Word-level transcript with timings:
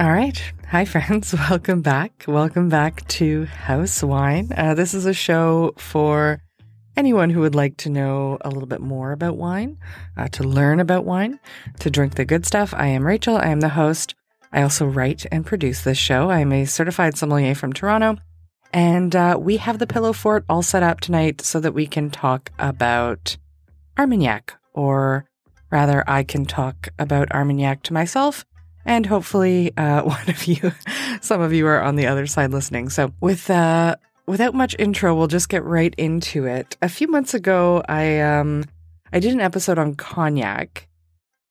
All 0.00 0.10
right. 0.10 0.42
Hi, 0.70 0.84
friends. 0.84 1.32
Welcome 1.32 1.80
back. 1.80 2.24
Welcome 2.26 2.68
back 2.68 3.06
to 3.08 3.44
House 3.44 4.02
Wine. 4.02 4.50
Uh, 4.56 4.74
this 4.74 4.92
is 4.92 5.06
a 5.06 5.14
show 5.14 5.72
for 5.76 6.42
anyone 6.96 7.30
who 7.30 7.38
would 7.40 7.54
like 7.54 7.76
to 7.76 7.90
know 7.90 8.38
a 8.40 8.50
little 8.50 8.66
bit 8.66 8.80
more 8.80 9.12
about 9.12 9.36
wine, 9.36 9.78
uh, 10.16 10.26
to 10.28 10.42
learn 10.42 10.80
about 10.80 11.04
wine, 11.04 11.38
to 11.78 11.90
drink 11.90 12.16
the 12.16 12.24
good 12.24 12.44
stuff. 12.44 12.74
I 12.76 12.88
am 12.88 13.06
Rachel. 13.06 13.36
I 13.36 13.46
am 13.46 13.60
the 13.60 13.68
host. 13.68 14.16
I 14.52 14.62
also 14.62 14.84
write 14.84 15.26
and 15.30 15.46
produce 15.46 15.82
this 15.82 15.98
show. 15.98 16.28
I 16.28 16.40
am 16.40 16.52
a 16.52 16.64
certified 16.64 17.16
sommelier 17.16 17.54
from 17.54 17.72
Toronto. 17.72 18.16
And 18.72 19.14
uh, 19.14 19.38
we 19.40 19.58
have 19.58 19.78
the 19.78 19.86
pillow 19.86 20.12
fort 20.12 20.44
all 20.48 20.62
set 20.62 20.82
up 20.82 20.98
tonight 20.98 21.40
so 21.40 21.60
that 21.60 21.72
we 21.72 21.86
can 21.86 22.10
talk 22.10 22.50
about 22.58 23.36
Armagnac, 23.96 24.54
or 24.72 25.26
rather, 25.70 26.02
I 26.10 26.24
can 26.24 26.46
talk 26.46 26.88
about 26.98 27.30
Armagnac 27.30 27.84
to 27.84 27.92
myself 27.92 28.44
and 28.84 29.06
hopefully 29.06 29.72
uh, 29.76 30.02
one 30.04 30.28
of 30.28 30.46
you, 30.46 30.72
some 31.20 31.40
of 31.40 31.52
you 31.52 31.66
are 31.66 31.82
on 31.82 31.96
the 31.96 32.06
other 32.06 32.26
side 32.26 32.52
listening. 32.52 32.88
So 32.88 33.12
with 33.20 33.50
uh, 33.50 33.96
without 34.26 34.54
much 34.54 34.74
intro, 34.78 35.14
we'll 35.14 35.26
just 35.26 35.48
get 35.48 35.64
right 35.64 35.94
into 35.96 36.46
it. 36.46 36.76
A 36.82 36.88
few 36.88 37.08
months 37.08 37.34
ago, 37.34 37.82
I 37.88 38.20
um, 38.20 38.64
I 39.12 39.20
did 39.20 39.32
an 39.32 39.40
episode 39.40 39.78
on 39.78 39.94
cognac, 39.94 40.88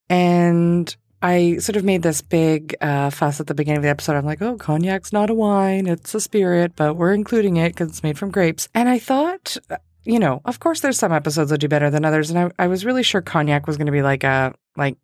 and 0.09 0.95
I 1.21 1.57
sort 1.57 1.75
of 1.75 1.83
made 1.83 2.01
this 2.01 2.21
big 2.21 2.75
uh, 2.81 3.09
fuss 3.09 3.39
at 3.39 3.47
the 3.47 3.55
beginning 3.55 3.77
of 3.77 3.83
the 3.83 3.89
episode. 3.89 4.15
I'm 4.15 4.25
like, 4.25 4.41
oh, 4.41 4.57
cognac's 4.57 5.13
not 5.13 5.29
a 5.29 5.33
wine; 5.33 5.87
it's 5.87 6.13
a 6.15 6.21
spirit, 6.21 6.73
but 6.75 6.95
we're 6.95 7.13
including 7.13 7.57
it 7.57 7.69
because 7.69 7.89
it's 7.89 8.03
made 8.03 8.17
from 8.17 8.31
grapes. 8.31 8.67
And 8.73 8.89
I 8.89 8.99
thought. 8.99 9.57
You 10.05 10.19
know, 10.19 10.41
of 10.43 10.59
course, 10.59 10.81
there's 10.81 10.97
some 10.99 11.13
episodes 11.13 11.49
that 11.49 11.59
do 11.59 11.69
better 11.69 11.89
than 11.89 12.03
others, 12.03 12.29
and 12.29 12.37
I, 12.37 12.65
I 12.65 12.67
was 12.67 12.83
really 12.83 13.03
sure 13.03 13.21
cognac 13.21 13.67
was 13.67 13.77
going 13.77 13.85
to 13.85 13.93
be 13.93 14.01
like 14.01 14.25
a 14.25 14.53
like 14.75 14.97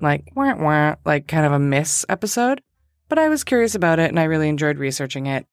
like 0.00 0.30
wah 0.34 0.54
wah, 0.54 0.96
like 1.04 1.26
kind 1.26 1.46
of 1.46 1.52
a 1.52 1.58
miss 1.58 2.04
episode. 2.08 2.60
But 3.08 3.18
I 3.18 3.28
was 3.28 3.44
curious 3.44 3.74
about 3.74 3.98
it 3.98 4.10
and 4.10 4.18
I 4.18 4.24
really 4.24 4.48
enjoyed 4.48 4.78
researching 4.78 5.26
it. 5.26 5.46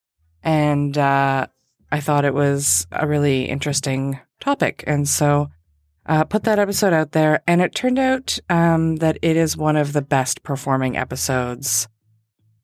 And 0.44 0.98
uh, 0.98 1.48
I 1.92 2.00
thought 2.00 2.26
it 2.26 2.34
was 2.34 2.88
a 2.92 3.08
really 3.08 3.46
interesting 3.46 4.20
topic. 4.40 4.84
And 4.88 5.08
so 5.08 5.50
uh, 6.06 6.24
put 6.26 6.44
that 6.44 6.60
episode 6.60 6.94
out 6.94 7.12
there. 7.12 7.42
And 7.48 7.62
it 7.62 7.76
turned 7.76 8.00
out 8.00 8.40
um, 8.50 8.98
that 8.98 9.18
it 9.22 9.38
is 9.38 9.56
one 9.56 9.76
of 9.78 9.94
the 9.94 10.02
best 10.02 10.44
performing 10.44 10.98
episodes 10.98 11.88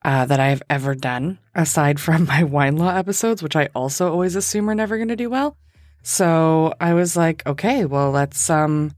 uh, 0.03 0.25
that 0.25 0.40
I've 0.40 0.64
ever 0.70 0.96
done, 0.96 1.40
aside 1.53 2.00
from 2.00 2.25
my 2.28 2.44
wine 2.44 2.78
law 2.78 2.96
episodes, 2.96 3.44
which 3.44 3.56
I 3.56 3.70
also 3.75 4.12
always 4.12 4.36
assume 4.36 4.70
are 4.70 4.75
never 4.75 4.98
going 4.98 5.09
to 5.09 5.16
do 5.16 5.30
well. 5.30 5.58
So 6.02 6.73
I 6.80 6.94
was 6.94 7.16
like, 7.18 7.46
okay, 7.46 7.86
well, 7.86 8.12
let's 8.12 8.50
um, 8.50 8.92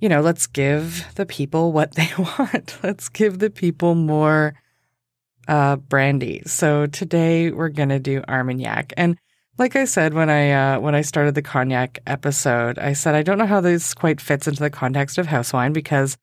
you 0.00 0.08
know, 0.08 0.20
let's 0.22 0.46
give 0.46 1.06
the 1.14 1.26
people 1.26 1.72
what 1.72 1.92
they 1.94 2.08
want. 2.18 2.78
let's 2.82 3.08
give 3.08 3.38
the 3.38 3.50
people 3.50 3.94
more 3.94 4.54
uh, 5.46 5.76
brandy. 5.76 6.42
So 6.46 6.86
today 6.86 7.50
we're 7.50 7.68
gonna 7.68 7.98
do 7.98 8.22
Armagnac, 8.28 8.92
and 8.96 9.16
like 9.58 9.76
I 9.76 9.84
said 9.84 10.14
when 10.14 10.30
I 10.30 10.52
uh, 10.52 10.80
when 10.80 10.94
I 10.94 11.02
started 11.02 11.34
the 11.34 11.42
cognac 11.42 11.98
episode, 12.06 12.78
I 12.78 12.94
said 12.94 13.14
I 13.14 13.22
don't 13.22 13.38
know 13.38 13.46
how 13.46 13.60
this 13.60 13.94
quite 13.94 14.20
fits 14.20 14.48
into 14.48 14.60
the 14.60 14.70
context 14.70 15.18
of 15.18 15.26
house 15.26 15.52
wine 15.52 15.72
because 15.72 16.16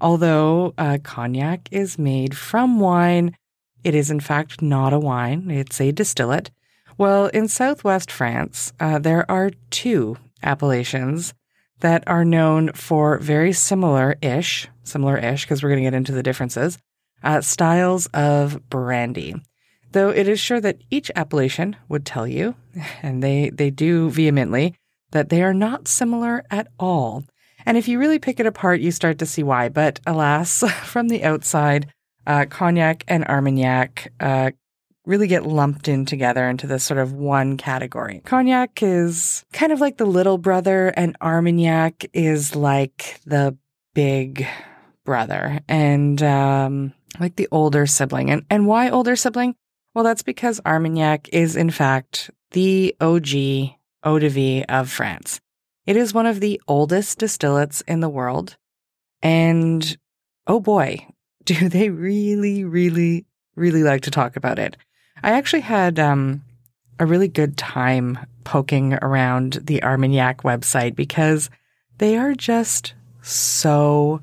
although 0.00 0.74
uh, 0.78 0.98
cognac 1.02 1.68
is 1.72 1.98
made 1.98 2.36
from 2.36 2.78
wine, 2.78 3.36
it 3.82 3.94
is 3.94 4.10
in 4.10 4.20
fact 4.20 4.62
not 4.62 4.92
a 4.92 4.98
wine; 4.98 5.50
it's 5.50 5.80
a 5.80 5.92
distillate. 5.92 6.50
Well, 6.96 7.26
in 7.28 7.48
southwest 7.48 8.12
France, 8.12 8.72
uh, 8.78 9.00
there 9.00 9.28
are 9.28 9.50
two 9.70 10.16
appellations 10.44 11.34
that 11.84 12.02
are 12.06 12.24
known 12.24 12.72
for 12.72 13.18
very 13.18 13.52
similar 13.52 14.16
ish, 14.22 14.66
similar 14.84 15.18
ish, 15.18 15.44
because 15.44 15.62
we're 15.62 15.68
going 15.68 15.84
to 15.84 15.90
get 15.90 15.92
into 15.92 16.12
the 16.12 16.22
differences, 16.22 16.78
uh, 17.22 17.42
styles 17.42 18.06
of 18.14 18.58
brandy. 18.70 19.34
Though 19.92 20.08
it 20.08 20.26
is 20.26 20.40
sure 20.40 20.62
that 20.62 20.78
each 20.90 21.10
appellation 21.14 21.76
would 21.90 22.06
tell 22.06 22.26
you, 22.26 22.54
and 23.02 23.22
they, 23.22 23.50
they 23.50 23.68
do 23.68 24.08
vehemently, 24.08 24.74
that 25.10 25.28
they 25.28 25.42
are 25.42 25.52
not 25.52 25.86
similar 25.86 26.42
at 26.50 26.68
all. 26.80 27.24
And 27.66 27.76
if 27.76 27.86
you 27.86 27.98
really 27.98 28.18
pick 28.18 28.40
it 28.40 28.46
apart, 28.46 28.80
you 28.80 28.90
start 28.90 29.18
to 29.18 29.26
see 29.26 29.42
why. 29.42 29.68
But 29.68 30.00
alas, 30.06 30.60
from 30.84 31.08
the 31.08 31.22
outside, 31.22 31.92
uh, 32.26 32.46
cognac 32.48 33.04
and 33.08 33.26
Armagnac 33.26 34.10
uh, 34.20 34.52
really 35.06 35.26
get 35.26 35.46
lumped 35.46 35.88
in 35.88 36.06
together 36.06 36.48
into 36.48 36.66
this 36.66 36.84
sort 36.84 36.98
of 36.98 37.12
one 37.12 37.56
category. 37.56 38.22
Cognac 38.24 38.82
is 38.82 39.44
kind 39.52 39.72
of 39.72 39.80
like 39.80 39.98
the 39.98 40.06
little 40.06 40.38
brother, 40.38 40.88
and 40.96 41.16
Armagnac 41.20 42.06
is 42.12 42.54
like 42.54 43.20
the 43.26 43.56
big 43.94 44.46
brother 45.04 45.60
and 45.68 46.22
um, 46.22 46.92
like 47.20 47.36
the 47.36 47.48
older 47.50 47.86
sibling. 47.86 48.30
And, 48.30 48.44
and 48.50 48.66
why 48.66 48.90
older 48.90 49.16
sibling? 49.16 49.54
Well, 49.94 50.04
that's 50.04 50.22
because 50.22 50.60
Armagnac 50.66 51.28
is, 51.28 51.56
in 51.56 51.70
fact, 51.70 52.30
the 52.50 52.96
OG 53.00 53.76
eau 54.02 54.18
de 54.18 54.28
vie 54.28 54.64
of 54.68 54.90
France. 54.90 55.40
It 55.86 55.96
is 55.96 56.14
one 56.14 56.26
of 56.26 56.40
the 56.40 56.60
oldest 56.66 57.18
distillates 57.20 57.82
in 57.86 58.00
the 58.00 58.08
world. 58.08 58.56
And 59.22 59.96
oh 60.46 60.60
boy, 60.60 61.06
do 61.44 61.68
they 61.68 61.90
really, 61.90 62.64
really, 62.64 63.26
really 63.54 63.82
like 63.82 64.02
to 64.02 64.10
talk 64.10 64.36
about 64.36 64.58
it. 64.58 64.76
I 65.24 65.30
actually 65.30 65.62
had 65.62 65.98
um, 65.98 66.42
a 67.00 67.06
really 67.06 67.28
good 67.28 67.56
time 67.56 68.18
poking 68.44 68.92
around 69.00 69.54
the 69.62 69.82
Armagnac 69.82 70.42
website 70.42 70.94
because 70.94 71.48
they 71.96 72.18
are 72.18 72.34
just 72.34 72.92
so 73.22 74.20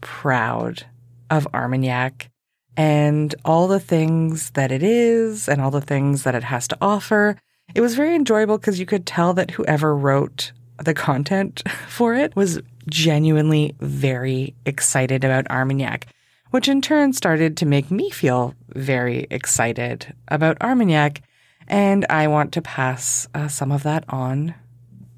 proud 0.00 0.86
of 1.28 1.46
Armagnac 1.52 2.30
and 2.74 3.34
all 3.44 3.68
the 3.68 3.78
things 3.78 4.48
that 4.52 4.72
it 4.72 4.82
is 4.82 5.46
and 5.46 5.60
all 5.60 5.70
the 5.70 5.82
things 5.82 6.22
that 6.22 6.34
it 6.34 6.44
has 6.44 6.66
to 6.68 6.78
offer. 6.80 7.36
It 7.74 7.82
was 7.82 7.94
very 7.94 8.14
enjoyable 8.14 8.56
because 8.56 8.80
you 8.80 8.86
could 8.86 9.04
tell 9.04 9.34
that 9.34 9.50
whoever 9.50 9.94
wrote 9.94 10.52
the 10.82 10.94
content 10.94 11.62
for 11.88 12.14
it 12.14 12.34
was 12.34 12.62
genuinely 12.88 13.74
very 13.78 14.54
excited 14.64 15.22
about 15.22 15.50
Armagnac 15.50 16.06
which 16.54 16.68
in 16.68 16.80
turn 16.80 17.12
started 17.12 17.56
to 17.56 17.66
make 17.66 17.90
me 17.90 18.08
feel 18.10 18.54
very 18.68 19.26
excited 19.28 20.14
about 20.28 20.56
Armagnac. 20.62 21.20
And 21.66 22.06
I 22.08 22.28
want 22.28 22.52
to 22.52 22.62
pass 22.62 23.26
uh, 23.34 23.48
some 23.48 23.72
of 23.72 23.82
that 23.82 24.04
on 24.08 24.54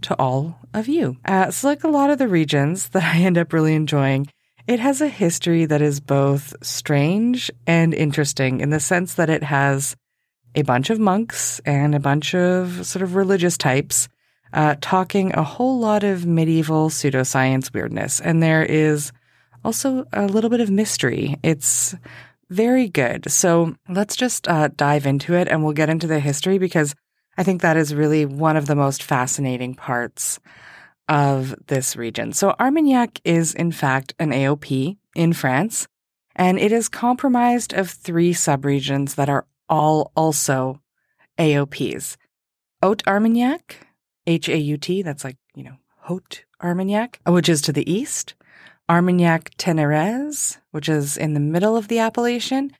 to 0.00 0.18
all 0.18 0.58
of 0.72 0.88
you. 0.88 1.18
Uh, 1.26 1.50
so, 1.50 1.68
like 1.68 1.84
a 1.84 1.88
lot 1.88 2.08
of 2.08 2.16
the 2.16 2.26
regions 2.26 2.88
that 2.94 3.14
I 3.14 3.18
end 3.18 3.36
up 3.36 3.52
really 3.52 3.74
enjoying, 3.74 4.28
it 4.66 4.80
has 4.80 5.02
a 5.02 5.08
history 5.08 5.66
that 5.66 5.82
is 5.82 6.00
both 6.00 6.54
strange 6.62 7.50
and 7.66 7.92
interesting 7.92 8.62
in 8.62 8.70
the 8.70 8.80
sense 8.80 9.12
that 9.16 9.28
it 9.28 9.42
has 9.42 9.94
a 10.54 10.62
bunch 10.62 10.88
of 10.88 10.98
monks 10.98 11.60
and 11.66 11.94
a 11.94 12.00
bunch 12.00 12.34
of 12.34 12.86
sort 12.86 13.02
of 13.02 13.14
religious 13.14 13.58
types 13.58 14.08
uh, 14.54 14.76
talking 14.80 15.34
a 15.34 15.42
whole 15.42 15.78
lot 15.78 16.02
of 16.02 16.24
medieval 16.24 16.88
pseudoscience 16.88 17.74
weirdness. 17.74 18.22
And 18.22 18.42
there 18.42 18.64
is 18.64 19.12
also 19.66 20.06
a 20.12 20.26
little 20.26 20.48
bit 20.48 20.60
of 20.60 20.70
mystery. 20.70 21.36
It's 21.42 21.94
very 22.48 22.88
good. 22.88 23.28
So 23.30 23.74
let's 23.88 24.14
just 24.14 24.46
uh, 24.46 24.68
dive 24.76 25.06
into 25.06 25.34
it 25.34 25.48
and 25.48 25.64
we'll 25.64 25.72
get 25.72 25.88
into 25.88 26.06
the 26.06 26.20
history 26.20 26.58
because 26.58 26.94
I 27.36 27.42
think 27.42 27.62
that 27.62 27.76
is 27.76 27.92
really 27.92 28.24
one 28.24 28.56
of 28.56 28.66
the 28.66 28.76
most 28.76 29.02
fascinating 29.02 29.74
parts 29.74 30.38
of 31.08 31.54
this 31.66 31.96
region. 31.96 32.32
So 32.32 32.54
Armagnac 32.60 33.20
is 33.24 33.54
in 33.54 33.72
fact 33.72 34.14
an 34.20 34.30
AOP 34.30 34.96
in 35.16 35.32
France, 35.32 35.88
and 36.36 36.58
it 36.58 36.70
is 36.70 36.88
comprised 36.88 37.72
of 37.72 37.90
three 37.90 38.32
subregions 38.32 39.16
that 39.16 39.28
are 39.28 39.46
all 39.68 40.12
also 40.16 40.80
AOPs. 41.38 42.16
Haute 42.82 43.02
Armagnac, 43.06 43.86
H 44.26 44.48
A 44.48 44.58
U 44.58 44.76
T, 44.76 45.02
that's 45.02 45.24
like, 45.24 45.38
you 45.54 45.64
know, 45.64 45.76
Haute 46.02 46.44
Armagnac, 46.62 47.20
which 47.26 47.48
is 47.48 47.60
to 47.62 47.72
the 47.72 47.90
east. 47.90 48.34
Armagnac 48.88 49.50
Ténarèze, 49.56 50.58
which 50.70 50.88
is 50.88 51.16
in 51.16 51.34
the 51.34 51.40
middle 51.40 51.76
of 51.76 51.88
the 51.88 51.98
appellation, 51.98 52.72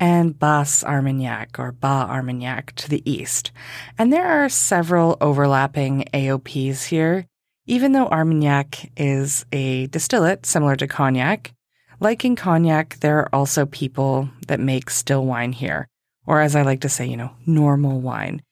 and 0.00 0.38
Bas 0.38 0.82
Armagnac 0.82 1.58
or 1.58 1.70
Bas 1.70 2.10
Armagnac 2.10 2.74
to 2.74 2.88
the 2.88 3.08
east. 3.08 3.52
And 3.96 4.12
there 4.12 4.26
are 4.26 4.48
several 4.48 5.16
overlapping 5.20 6.04
AOPs 6.12 6.86
here. 6.86 7.26
Even 7.66 7.92
though 7.92 8.08
Armagnac 8.08 8.90
is 8.96 9.46
a 9.52 9.86
distillate 9.86 10.44
similar 10.44 10.74
to 10.74 10.88
cognac, 10.88 11.54
like 12.00 12.24
in 12.24 12.34
cognac, 12.34 12.98
there 12.98 13.18
are 13.20 13.28
also 13.32 13.64
people 13.66 14.28
that 14.48 14.58
make 14.58 14.90
still 14.90 15.24
wine 15.24 15.52
here, 15.52 15.86
or 16.26 16.40
as 16.40 16.56
I 16.56 16.62
like 16.62 16.80
to 16.80 16.88
say, 16.88 17.06
you 17.06 17.16
know, 17.16 17.30
normal 17.46 18.00
wine 18.00 18.42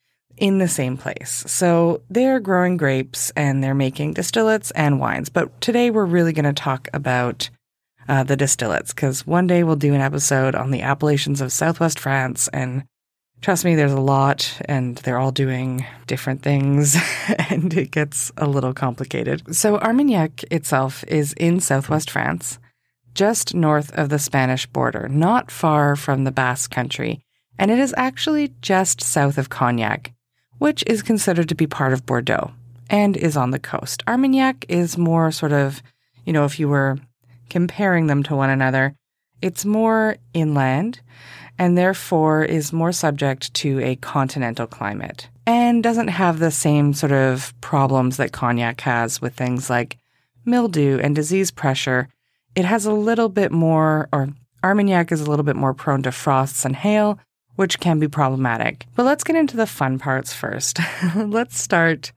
in 0.41 0.57
the 0.57 0.67
same 0.67 0.97
place. 0.97 1.43
So 1.45 2.01
they're 2.09 2.39
growing 2.39 2.75
grapes 2.75 3.31
and 3.35 3.63
they're 3.63 3.75
making 3.75 4.15
distillates 4.15 4.71
and 4.73 4.99
wines. 4.99 5.29
But 5.29 5.61
today 5.61 5.91
we're 5.91 6.03
really 6.03 6.33
going 6.33 6.45
to 6.45 6.53
talk 6.53 6.87
about 6.93 7.51
uh, 8.09 8.23
the 8.23 8.35
distillates 8.35 8.87
because 8.87 9.27
one 9.27 9.45
day 9.45 9.63
we'll 9.63 9.75
do 9.75 9.93
an 9.93 10.01
episode 10.01 10.55
on 10.55 10.71
the 10.71 10.81
appellations 10.81 11.41
of 11.41 11.51
Southwest 11.51 11.99
France. 11.99 12.47
And 12.47 12.85
trust 13.41 13.63
me, 13.63 13.75
there's 13.75 13.91
a 13.91 14.01
lot 14.01 14.59
and 14.65 14.97
they're 14.97 15.19
all 15.19 15.31
doing 15.31 15.85
different 16.07 16.41
things 16.41 16.97
and 17.49 17.71
it 17.77 17.91
gets 17.91 18.31
a 18.35 18.47
little 18.47 18.73
complicated. 18.73 19.55
So 19.55 19.77
Armagnac 19.77 20.43
itself 20.51 21.03
is 21.07 21.33
in 21.33 21.59
Southwest 21.59 22.09
France. 22.09 22.57
just 23.13 23.53
north 23.53 23.93
of 23.93 24.09
the 24.09 24.17
Spanish 24.17 24.65
border, 24.65 25.07
not 25.07 25.51
far 25.51 25.95
from 25.95 26.23
the 26.23 26.31
Basque 26.31 26.71
country, 26.71 27.21
and 27.59 27.69
it 27.69 27.77
is 27.77 27.93
actually 27.97 28.53
just 28.61 29.01
south 29.01 29.37
of 29.37 29.49
Cognac, 29.49 30.13
which 30.61 30.83
is 30.85 31.01
considered 31.01 31.49
to 31.49 31.55
be 31.55 31.65
part 31.65 31.91
of 31.91 32.05
Bordeaux 32.05 32.51
and 32.87 33.17
is 33.17 33.35
on 33.35 33.49
the 33.49 33.57
coast. 33.57 34.03
Armagnac 34.07 34.63
is 34.69 34.95
more 34.95 35.31
sort 35.31 35.51
of, 35.51 35.81
you 36.23 36.31
know, 36.31 36.45
if 36.45 36.59
you 36.59 36.69
were 36.69 36.99
comparing 37.49 38.05
them 38.05 38.21
to 38.21 38.35
one 38.35 38.51
another, 38.51 38.93
it's 39.41 39.65
more 39.65 40.17
inland 40.35 41.01
and 41.57 41.75
therefore 41.75 42.43
is 42.43 42.71
more 42.71 42.91
subject 42.91 43.51
to 43.55 43.79
a 43.79 43.95
continental 43.95 44.67
climate 44.67 45.29
and 45.47 45.81
doesn't 45.81 46.09
have 46.09 46.37
the 46.37 46.51
same 46.51 46.93
sort 46.93 47.11
of 47.11 47.59
problems 47.61 48.17
that 48.17 48.31
cognac 48.31 48.81
has 48.81 49.19
with 49.19 49.33
things 49.33 49.67
like 49.67 49.97
mildew 50.45 50.99
and 50.99 51.15
disease 51.15 51.49
pressure. 51.49 52.07
It 52.53 52.65
has 52.65 52.85
a 52.85 52.93
little 52.93 53.29
bit 53.29 53.51
more, 53.51 54.09
or 54.13 54.29
Armagnac 54.63 55.11
is 55.11 55.21
a 55.21 55.29
little 55.29 55.43
bit 55.43 55.55
more 55.55 55.73
prone 55.73 56.03
to 56.03 56.11
frosts 56.11 56.65
and 56.65 56.75
hail, 56.75 57.17
which 57.55 57.79
can 57.79 57.99
be 57.99 58.07
problematic. 58.07 58.85
But 58.95 59.05
let's 59.05 59.23
get 59.23 59.35
into 59.35 59.57
the 59.57 59.67
fun 59.67 59.99
parts 59.99 60.33
first. 60.33 60.79
let's 61.15 61.59
start 61.59 62.11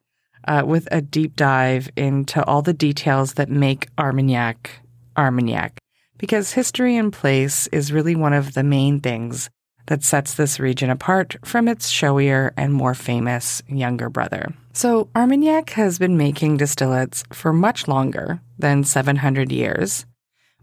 uh, 0.47 0.63
with 0.67 0.89
a 0.91 1.01
deep 1.01 1.37
dive 1.37 1.89
into 1.97 2.45
all 2.45 2.63
the 2.63 2.75
details 2.75 3.35
that 3.35 3.49
make 3.49 3.89
Armagnac 3.99 4.71
Armagnac, 5.17 5.79
because 6.19 6.53
history 6.53 6.97
and 6.97 7.13
place 7.13 7.67
is 7.69 7.93
really 7.93 8.17
one 8.17 8.33
of 8.33 8.55
the 8.55 8.65
main 8.65 9.01
things 9.01 9.49
that 9.87 10.03
sets 10.03 10.35
this 10.35 10.59
region 10.59 10.91
apart 10.91 11.37
from 11.45 11.69
its 11.69 11.91
showier 11.91 12.53
and 12.57 12.73
more 12.73 12.95
famous 12.95 13.63
younger 13.69 14.09
brother. 14.09 14.55
So, 14.73 15.09
Armagnac 15.15 15.71
has 15.71 15.99
been 15.99 16.17
making 16.17 16.59
distillates 16.59 17.23
for 17.35 17.53
much 17.53 17.87
longer 17.87 18.41
than 18.59 18.85
700 18.85 19.53
years, 19.53 20.07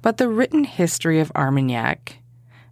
but 0.01 0.17
the 0.17 0.27
written 0.27 0.63
history 0.63 1.19
of 1.19 1.31
Armagnac, 1.35 2.17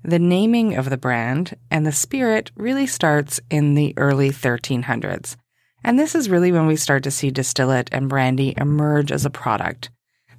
the 0.03 0.19
naming 0.19 0.75
of 0.75 0.89
the 0.89 0.97
brand, 0.97 1.55
and 1.69 1.85
the 1.85 1.91
spirit 1.91 2.51
really 2.55 2.87
starts 2.87 3.39
in 3.49 3.75
the 3.75 3.93
early 3.97 4.29
1300s. 4.29 5.35
And 5.83 5.97
this 5.97 6.15
is 6.15 6.29
really 6.29 6.51
when 6.51 6.67
we 6.67 6.75
start 6.75 7.03
to 7.03 7.11
see 7.11 7.31
distillate 7.31 7.89
and 7.91 8.09
brandy 8.09 8.53
emerge 8.57 9.11
as 9.11 9.25
a 9.25 9.29
product 9.29 9.89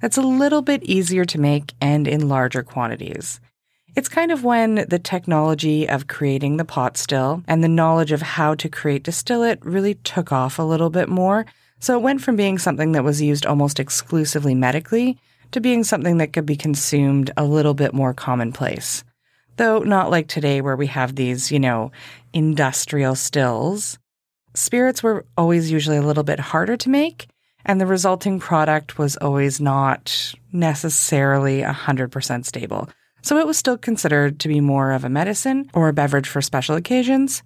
that's 0.01 0.17
a 0.17 0.21
little 0.21 0.61
bit 0.61 0.83
easier 0.83 1.23
to 1.25 1.39
make 1.39 1.73
and 1.79 2.07
in 2.07 2.27
larger 2.27 2.63
quantities. 2.63 3.39
It's 3.95 4.09
kind 4.09 4.31
of 4.31 4.43
when 4.43 4.85
the 4.87 4.99
technology 4.99 5.87
of 5.87 6.07
creating 6.07 6.57
the 6.57 6.65
pot 6.65 6.97
still 6.97 7.43
and 7.47 7.63
the 7.63 7.67
knowledge 7.67 8.11
of 8.11 8.21
how 8.21 8.55
to 8.55 8.69
create 8.69 9.03
distillate 9.03 9.63
really 9.63 9.95
took 9.95 10.31
off 10.31 10.57
a 10.57 10.63
little 10.63 10.89
bit 10.89 11.07
more. 11.07 11.45
So 11.79 11.97
it 11.97 12.01
went 12.01 12.21
from 12.21 12.35
being 12.35 12.57
something 12.57 12.93
that 12.93 13.03
was 13.03 13.21
used 13.21 13.45
almost 13.45 13.79
exclusively 13.79 14.55
medically 14.55 15.19
to 15.51 15.61
being 15.61 15.83
something 15.83 16.17
that 16.17 16.33
could 16.33 16.45
be 16.45 16.55
consumed 16.55 17.31
a 17.35 17.43
little 17.43 17.73
bit 17.73 17.93
more 17.93 18.13
commonplace. 18.13 19.03
Though 19.57 19.79
not 19.79 20.11
like 20.11 20.27
today 20.27 20.61
where 20.61 20.75
we 20.75 20.87
have 20.87 21.15
these, 21.15 21.51
you 21.51 21.59
know, 21.59 21.91
industrial 22.33 23.15
stills. 23.15 23.99
Spirits 24.53 25.03
were 25.03 25.25
always 25.37 25.71
usually 25.71 25.97
a 25.97 26.01
little 26.01 26.23
bit 26.23 26.39
harder 26.39 26.75
to 26.77 26.89
make, 26.89 27.27
and 27.65 27.79
the 27.79 27.85
resulting 27.85 28.39
product 28.39 28.97
was 28.97 29.17
always 29.17 29.61
not 29.61 30.33
necessarily 30.51 31.61
100% 31.61 32.45
stable. 32.45 32.89
So 33.21 33.37
it 33.37 33.45
was 33.45 33.57
still 33.57 33.77
considered 33.77 34.39
to 34.39 34.47
be 34.47 34.61
more 34.61 34.91
of 34.91 35.03
a 35.03 35.09
medicine 35.09 35.69
or 35.73 35.89
a 35.89 35.93
beverage 35.93 36.27
for 36.27 36.41
special 36.41 36.75
occasions 36.75 37.43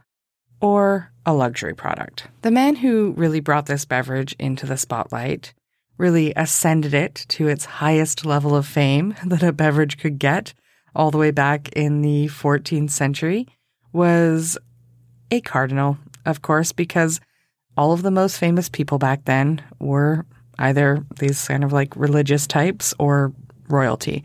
or 0.61 1.11
a 1.25 1.33
luxury 1.33 1.73
product. 1.73 2.27
The 2.41 2.51
man 2.51 2.75
who 2.75 3.13
really 3.17 3.39
brought 3.39 3.65
this 3.65 3.85
beverage 3.85 4.35
into 4.39 4.65
the 4.65 4.77
spotlight, 4.77 5.53
really 5.97 6.33
ascended 6.35 6.93
it 6.93 7.25
to 7.29 7.47
its 7.47 7.65
highest 7.65 8.25
level 8.25 8.55
of 8.55 8.65
fame 8.65 9.15
that 9.25 9.43
a 9.43 9.51
beverage 9.51 9.97
could 9.97 10.19
get 10.19 10.53
all 10.95 11.11
the 11.11 11.17
way 11.17 11.31
back 11.31 11.69
in 11.73 12.01
the 12.01 12.27
14th 12.27 12.91
century, 12.91 13.47
was 13.91 14.57
a 15.31 15.41
cardinal, 15.41 15.97
of 16.25 16.41
course, 16.41 16.71
because 16.71 17.19
all 17.77 17.91
of 17.91 18.01
the 18.01 18.11
most 18.11 18.37
famous 18.37 18.69
people 18.69 18.97
back 18.97 19.25
then 19.25 19.61
were 19.79 20.25
either 20.59 21.05
these 21.19 21.47
kind 21.47 21.63
of 21.63 21.73
like 21.73 21.95
religious 21.95 22.47
types 22.47 22.93
or 22.99 23.33
royalty. 23.67 24.23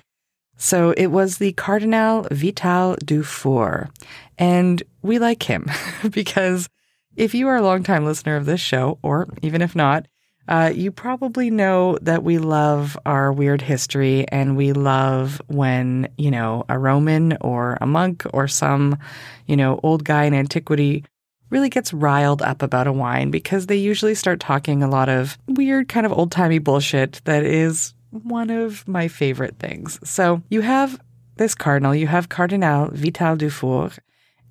So 0.57 0.91
it 0.91 1.07
was 1.07 1.39
the 1.39 1.53
Cardinal 1.53 2.27
Vital 2.31 2.97
Dufour. 3.03 3.89
And 4.37 4.83
we 5.03 5.19
like 5.19 5.43
him 5.43 5.71
because 6.11 6.69
if 7.17 7.35
you 7.35 7.49
are 7.49 7.57
a 7.57 7.63
longtime 7.63 8.05
listener 8.05 8.37
of 8.37 8.47
this 8.47 8.61
show, 8.61 8.99
or 9.03 9.27
even 9.43 9.63
if 9.63 9.75
not, 9.75 10.07
uh, 10.49 10.73
you 10.75 10.91
probably 10.91 11.51
know 11.51 11.97
that 12.03 12.25
we 12.25 12.39
love 12.39 12.99
our 13.07 13.33
weird 13.33 13.63
history 13.63 14.27
and 14.29 14.57
we 14.57 14.73
love 14.73 15.41
when, 15.47 16.09
you 16.19 16.31
know, 16.31 16.65
a 16.69 16.79
Roman 16.79 17.37
or 17.41 17.79
a 17.81 17.87
monk 17.87 18.25
or 18.33 18.49
some, 18.49 18.99
you 19.47 19.57
know, 19.57 19.79
old 19.83 20.05
guy 20.05 20.25
in 20.25 20.35
antiquity 20.35 21.05
really 21.51 21.69
gets 21.69 21.93
riled 21.93 22.43
up 22.43 22.63
about 22.63 22.87
a 22.87 22.93
wine 22.93 23.31
because 23.31 23.67
they 23.67 23.77
usually 23.77 24.15
start 24.15 24.41
talking 24.41 24.83
a 24.83 24.89
lot 24.89 25.09
of 25.09 25.37
weird, 25.47 25.89
kind 25.89 26.07
of 26.07 26.13
old 26.13 26.33
timey 26.33 26.59
bullshit 26.59 27.21
that 27.25 27.45
is 27.45 27.95
one 28.11 28.51
of 28.51 28.87
my 28.89 29.09
favorite 29.09 29.59
things. 29.59 29.99
So 30.09 30.43
you 30.49 30.63
have 30.63 31.01
this 31.37 31.55
cardinal, 31.55 31.95
you 31.95 32.07
have 32.07 32.29
Cardinal 32.29 32.91
Vital 32.93 33.37
Dufour. 33.37 33.91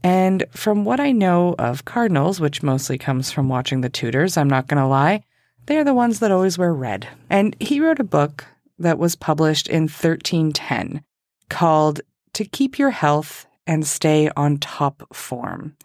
And 0.01 0.45
from 0.51 0.85
what 0.85 0.99
I 0.99 1.11
know 1.11 1.55
of 1.59 1.85
cardinals, 1.85 2.39
which 2.39 2.63
mostly 2.63 2.97
comes 2.97 3.31
from 3.31 3.49
watching 3.49 3.81
the 3.81 3.89
Tudors, 3.89 4.37
I'm 4.37 4.49
not 4.49 4.67
going 4.67 4.81
to 4.81 4.87
lie, 4.87 5.23
they 5.69 5.77
are 5.77 5.83
the 5.83 5.93
ones 5.93 6.17
that 6.19 6.31
always 6.31 6.57
wear 6.57 6.73
red. 6.73 7.07
And 7.29 7.55
he 7.59 7.79
wrote 7.79 7.99
a 7.99 8.03
book 8.03 8.43
that 8.79 8.97
was 8.97 9.15
published 9.15 9.67
in 9.67 9.83
1310 9.83 11.03
called 11.47 12.01
To 12.33 12.43
Keep 12.43 12.79
Your 12.79 12.89
Health 12.89 13.45
and 13.67 13.85
Stay 13.85 14.31
on 14.35 14.57
Top 14.57 15.03
Form. 15.13 15.77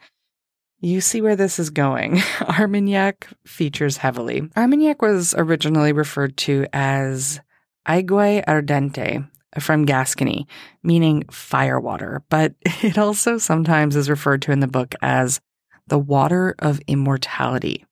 You 0.80 1.02
see 1.02 1.20
where 1.20 1.36
this 1.36 1.58
is 1.58 1.68
going. 1.68 2.22
Armagnac 2.48 3.28
features 3.46 3.98
heavily. 3.98 4.48
Armagnac 4.56 5.02
was 5.02 5.34
originally 5.36 5.92
referred 5.92 6.38
to 6.38 6.66
as 6.72 7.40
Aigua 7.86 8.42
ardente 8.46 9.28
from 9.60 9.84
Gascony, 9.84 10.48
meaning 10.82 11.24
firewater, 11.30 12.22
but 12.30 12.54
it 12.64 12.96
also 12.96 13.36
sometimes 13.36 13.96
is 13.96 14.08
referred 14.08 14.40
to 14.42 14.52
in 14.52 14.60
the 14.60 14.66
book 14.66 14.94
as 15.02 15.42
the 15.88 15.98
water 15.98 16.54
of 16.60 16.80
immortality. 16.86 17.84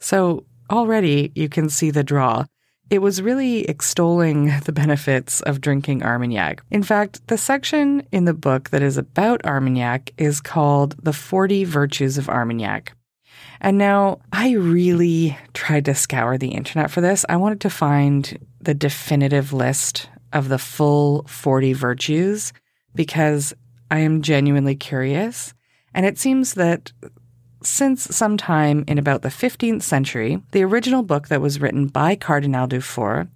So 0.00 0.46
already 0.74 1.32
you 1.34 1.48
can 1.48 1.68
see 1.68 1.90
the 1.90 2.04
draw. 2.04 2.44
It 2.90 2.98
was 2.98 3.22
really 3.22 3.64
extolling 3.68 4.52
the 4.64 4.72
benefits 4.72 5.40
of 5.42 5.60
drinking 5.60 6.02
Armagnac. 6.02 6.62
In 6.70 6.82
fact, 6.82 7.26
the 7.28 7.38
section 7.38 8.06
in 8.12 8.26
the 8.26 8.34
book 8.34 8.70
that 8.70 8.82
is 8.82 8.98
about 8.98 9.44
Armagnac 9.46 10.12
is 10.18 10.40
called 10.40 10.96
The 11.02 11.12
40 11.12 11.64
Virtues 11.64 12.18
of 12.18 12.28
Armagnac. 12.28 12.94
And 13.60 13.78
now 13.78 14.20
I 14.32 14.52
really 14.52 15.38
tried 15.54 15.86
to 15.86 15.94
scour 15.94 16.36
the 16.36 16.50
internet 16.50 16.90
for 16.90 17.00
this. 17.00 17.24
I 17.28 17.36
wanted 17.36 17.62
to 17.62 17.70
find 17.70 18.38
the 18.60 18.74
definitive 18.74 19.52
list 19.52 20.08
of 20.32 20.48
the 20.48 20.58
full 20.58 21.24
40 21.26 21.72
virtues 21.72 22.52
because 22.94 23.54
I 23.90 24.00
am 24.00 24.22
genuinely 24.22 24.74
curious. 24.76 25.54
And 25.94 26.04
it 26.04 26.18
seems 26.18 26.54
that 26.54 26.92
since 27.66 28.04
sometime 28.14 28.84
in 28.86 28.98
about 28.98 29.22
the 29.22 29.28
15th 29.28 29.82
century, 29.82 30.42
the 30.52 30.62
original 30.62 31.02
book 31.02 31.28
that 31.28 31.40
was 31.40 31.60
written 31.60 31.86
by 31.86 32.16
Cardinal 32.16 32.66
Dufour 32.66 33.28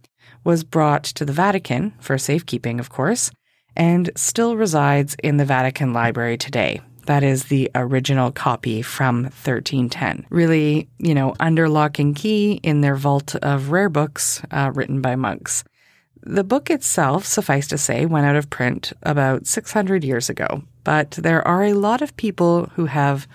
was 0.44 0.64
brought 0.64 1.04
to 1.04 1.24
the 1.24 1.32
Vatican 1.32 1.94
for 2.00 2.18
safekeeping, 2.18 2.80
of 2.80 2.90
course, 2.90 3.30
and 3.76 4.10
still 4.16 4.56
resides 4.56 5.16
in 5.22 5.36
the 5.36 5.44
Vatican 5.44 5.92
Library 5.92 6.36
today. 6.36 6.80
That 7.06 7.22
is 7.22 7.44
the 7.44 7.70
original 7.74 8.30
copy 8.30 8.82
from 8.82 9.22
1310. 9.22 10.26
Really, 10.28 10.88
you 10.98 11.14
know, 11.14 11.34
under 11.40 11.68
lock 11.68 11.98
and 11.98 12.14
key 12.14 12.60
in 12.62 12.82
their 12.82 12.96
vault 12.96 13.34
of 13.36 13.70
rare 13.70 13.88
books 13.88 14.42
uh, 14.50 14.70
written 14.74 15.00
by 15.00 15.16
monks. 15.16 15.64
The 16.22 16.44
book 16.44 16.68
itself, 16.68 17.24
suffice 17.24 17.66
to 17.68 17.78
say, 17.78 18.04
went 18.04 18.26
out 18.26 18.36
of 18.36 18.50
print 18.50 18.92
about 19.04 19.46
600 19.46 20.04
years 20.04 20.28
ago, 20.28 20.62
but 20.84 21.12
there 21.12 21.46
are 21.48 21.64
a 21.64 21.72
lot 21.72 22.02
of 22.02 22.16
people 22.16 22.66
who 22.74 22.86
have 22.86 23.26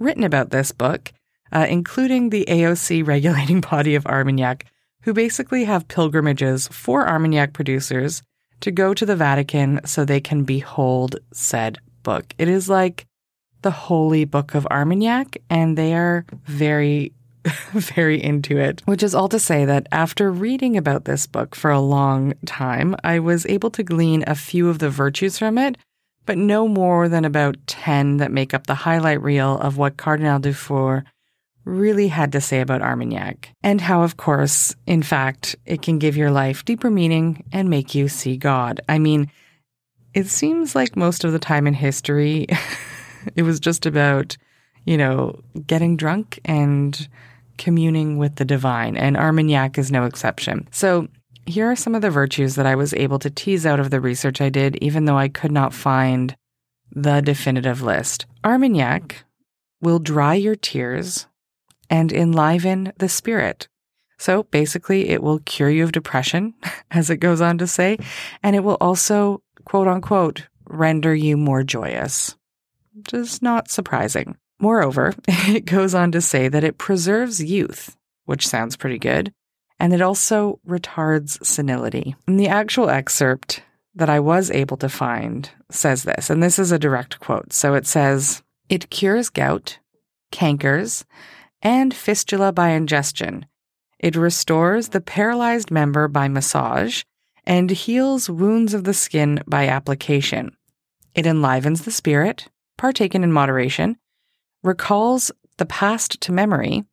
written 0.00 0.24
about 0.24 0.50
this 0.50 0.72
book, 0.72 1.12
uh, 1.52 1.66
including 1.68 2.30
the 2.30 2.44
AOC 2.48 3.06
regulating 3.06 3.60
body 3.70 3.94
of 3.94 4.06
Armagnac, 4.06 4.66
who 5.02 5.12
basically 5.12 5.64
have 5.64 5.88
pilgrimages 5.88 6.68
for 6.68 7.06
Armagnac 7.06 7.52
producers 7.52 8.22
to 8.60 8.70
go 8.70 8.92
to 8.94 9.06
the 9.06 9.16
Vatican 9.16 9.80
so 9.84 10.04
they 10.04 10.20
can 10.20 10.44
behold 10.44 11.16
said 11.32 11.78
book. 12.02 12.34
It 12.38 12.48
is 12.48 12.68
like 12.68 13.06
the 13.62 13.70
Holy 13.70 14.24
Book 14.24 14.54
of 14.54 14.66
Armagnac, 14.70 15.38
and 15.48 15.76
they 15.76 15.94
are 15.94 16.24
very, 16.46 17.12
very 17.72 18.22
into 18.22 18.58
it. 18.58 18.82
Which 18.86 19.02
is 19.02 19.14
all 19.14 19.28
to 19.28 19.38
say 19.38 19.64
that 19.64 19.86
after 19.92 20.30
reading 20.30 20.76
about 20.76 21.04
this 21.04 21.26
book 21.26 21.54
for 21.54 21.70
a 21.70 21.80
long 21.80 22.34
time, 22.46 22.96
I 23.04 23.18
was 23.18 23.46
able 23.46 23.70
to 23.72 23.82
glean 23.82 24.24
a 24.26 24.34
few 24.34 24.68
of 24.68 24.78
the 24.78 24.90
virtues 24.90 25.38
from 25.38 25.58
it, 25.58 25.76
but 26.26 26.38
no 26.38 26.68
more 26.68 27.08
than 27.08 27.24
about 27.24 27.56
10 27.66 28.18
that 28.18 28.32
make 28.32 28.54
up 28.54 28.66
the 28.66 28.74
highlight 28.74 29.22
reel 29.22 29.58
of 29.58 29.76
what 29.76 29.96
Cardinal 29.96 30.38
Dufour 30.38 31.04
really 31.64 32.08
had 32.08 32.32
to 32.32 32.40
say 32.40 32.60
about 32.60 32.82
Armagnac, 32.82 33.50
and 33.62 33.80
how, 33.80 34.02
of 34.02 34.16
course, 34.16 34.74
in 34.86 35.02
fact, 35.02 35.56
it 35.66 35.82
can 35.82 35.98
give 35.98 36.16
your 36.16 36.30
life 36.30 36.64
deeper 36.64 36.90
meaning 36.90 37.44
and 37.52 37.68
make 37.68 37.94
you 37.94 38.08
see 38.08 38.36
God. 38.36 38.80
I 38.88 38.98
mean, 38.98 39.30
it 40.14 40.26
seems 40.26 40.74
like 40.74 40.96
most 40.96 41.24
of 41.24 41.32
the 41.32 41.38
time 41.38 41.66
in 41.66 41.74
history, 41.74 42.46
it 43.36 43.42
was 43.42 43.60
just 43.60 43.86
about, 43.86 44.36
you 44.84 44.96
know, 44.96 45.40
getting 45.66 45.96
drunk 45.96 46.40
and 46.44 47.08
communing 47.58 48.16
with 48.16 48.36
the 48.36 48.44
divine, 48.44 48.96
and 48.96 49.16
Armagnac 49.16 49.78
is 49.78 49.92
no 49.92 50.04
exception. 50.04 50.66
So, 50.72 51.08
here 51.50 51.70
are 51.70 51.76
some 51.76 51.94
of 51.94 52.02
the 52.02 52.10
virtues 52.10 52.54
that 52.54 52.66
I 52.66 52.74
was 52.74 52.94
able 52.94 53.18
to 53.20 53.30
tease 53.30 53.66
out 53.66 53.80
of 53.80 53.90
the 53.90 54.00
research 54.00 54.40
I 54.40 54.48
did, 54.48 54.76
even 54.82 55.04
though 55.04 55.18
I 55.18 55.28
could 55.28 55.52
not 55.52 55.74
find 55.74 56.36
the 56.92 57.20
definitive 57.20 57.82
list. 57.82 58.26
Armagnac 58.44 59.24
will 59.80 59.98
dry 59.98 60.34
your 60.34 60.56
tears 60.56 61.26
and 61.88 62.12
enliven 62.12 62.92
the 62.98 63.08
spirit. 63.08 63.68
So 64.18 64.42
basically, 64.44 65.08
it 65.08 65.22
will 65.22 65.38
cure 65.40 65.70
you 65.70 65.84
of 65.84 65.92
depression, 65.92 66.54
as 66.90 67.10
it 67.10 67.16
goes 67.16 67.40
on 67.40 67.58
to 67.58 67.66
say, 67.66 67.98
and 68.42 68.54
it 68.54 68.60
will 68.60 68.76
also, 68.80 69.42
quote 69.64 69.88
unquote, 69.88 70.46
render 70.68 71.14
you 71.14 71.36
more 71.36 71.62
joyous, 71.62 72.36
which 72.94 73.14
is 73.14 73.42
not 73.42 73.70
surprising. 73.70 74.36
Moreover, 74.58 75.14
it 75.28 75.64
goes 75.64 75.94
on 75.94 76.12
to 76.12 76.20
say 76.20 76.48
that 76.48 76.64
it 76.64 76.78
preserves 76.78 77.42
youth, 77.42 77.96
which 78.26 78.46
sounds 78.46 78.76
pretty 78.76 78.98
good, 78.98 79.32
and 79.80 79.94
it 79.94 80.02
also 80.02 80.60
retards 80.68 81.44
senility. 81.44 82.14
And 82.28 82.38
the 82.38 82.48
actual 82.48 82.90
excerpt 82.90 83.62
that 83.94 84.10
I 84.10 84.20
was 84.20 84.50
able 84.50 84.76
to 84.76 84.88
find 84.88 85.50
says 85.70 86.04
this, 86.04 86.30
and 86.30 86.42
this 86.42 86.58
is 86.58 86.70
a 86.70 86.78
direct 86.78 87.18
quote. 87.18 87.52
So 87.52 87.74
it 87.74 87.86
says, 87.86 88.42
It 88.68 88.90
cures 88.90 89.30
gout, 89.30 89.78
cankers, 90.30 91.04
and 91.62 91.94
fistula 91.94 92.52
by 92.52 92.68
ingestion. 92.70 93.46
It 93.98 94.16
restores 94.16 94.90
the 94.90 95.00
paralyzed 95.00 95.70
member 95.70 96.08
by 96.08 96.28
massage 96.28 97.02
and 97.44 97.70
heals 97.70 98.30
wounds 98.30 98.74
of 98.74 98.84
the 98.84 98.94
skin 98.94 99.42
by 99.46 99.66
application. 99.66 100.56
It 101.14 101.26
enlivens 101.26 101.82
the 101.82 101.90
spirit, 101.90 102.48
partaken 102.78 103.24
in 103.24 103.32
moderation, 103.32 103.96
recalls 104.62 105.32
the 105.56 105.66
past 105.66 106.20
to 106.20 106.32
memory, 106.32 106.84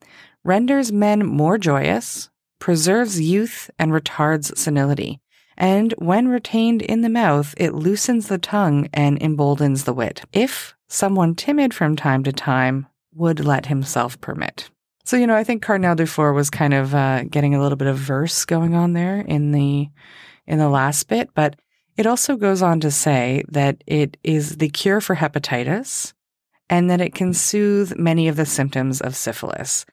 renders 0.43 0.91
men 0.91 1.25
more 1.25 1.57
joyous, 1.57 2.29
preserves 2.59 3.19
youth, 3.19 3.69
and 3.77 3.91
retards 3.91 4.55
senility. 4.57 5.19
And 5.57 5.93
when 5.97 6.27
retained 6.27 6.81
in 6.81 7.01
the 7.01 7.09
mouth, 7.09 7.53
it 7.57 7.73
loosens 7.73 8.27
the 8.27 8.37
tongue 8.37 8.89
and 8.93 9.21
emboldens 9.21 9.85
the 9.85 9.93
wit. 9.93 10.23
If 10.31 10.75
someone 10.87 11.35
timid 11.35 11.73
from 11.73 11.95
time 11.95 12.23
to 12.23 12.31
time 12.31 12.87
would 13.13 13.43
let 13.43 13.65
himself 13.65 14.19
permit. 14.21 14.69
So, 15.03 15.17
you 15.17 15.25
know, 15.25 15.35
I 15.35 15.43
think 15.43 15.61
Cardinal 15.61 15.95
Dufour 15.95 16.33
was 16.33 16.49
kind 16.49 16.73
of 16.73 16.93
uh, 16.93 17.23
getting 17.23 17.55
a 17.55 17.61
little 17.61 17.77
bit 17.77 17.87
of 17.87 17.97
verse 17.97 18.45
going 18.45 18.75
on 18.75 18.93
there 18.93 19.21
in 19.21 19.51
the 19.51 19.89
in 20.45 20.59
the 20.59 20.69
last 20.69 21.07
bit, 21.07 21.29
but 21.33 21.59
it 21.97 22.05
also 22.05 22.35
goes 22.35 22.61
on 22.61 22.79
to 22.81 22.91
say 22.91 23.43
that 23.49 23.83
it 23.85 24.17
is 24.23 24.57
the 24.57 24.69
cure 24.69 25.01
for 25.01 25.15
hepatitis 25.15 26.13
and 26.69 26.89
that 26.89 27.01
it 27.01 27.13
can 27.13 27.33
soothe 27.33 27.97
many 27.97 28.27
of 28.27 28.35
the 28.35 28.45
symptoms 28.45 29.01
of 29.01 29.15
syphilis. 29.15 29.85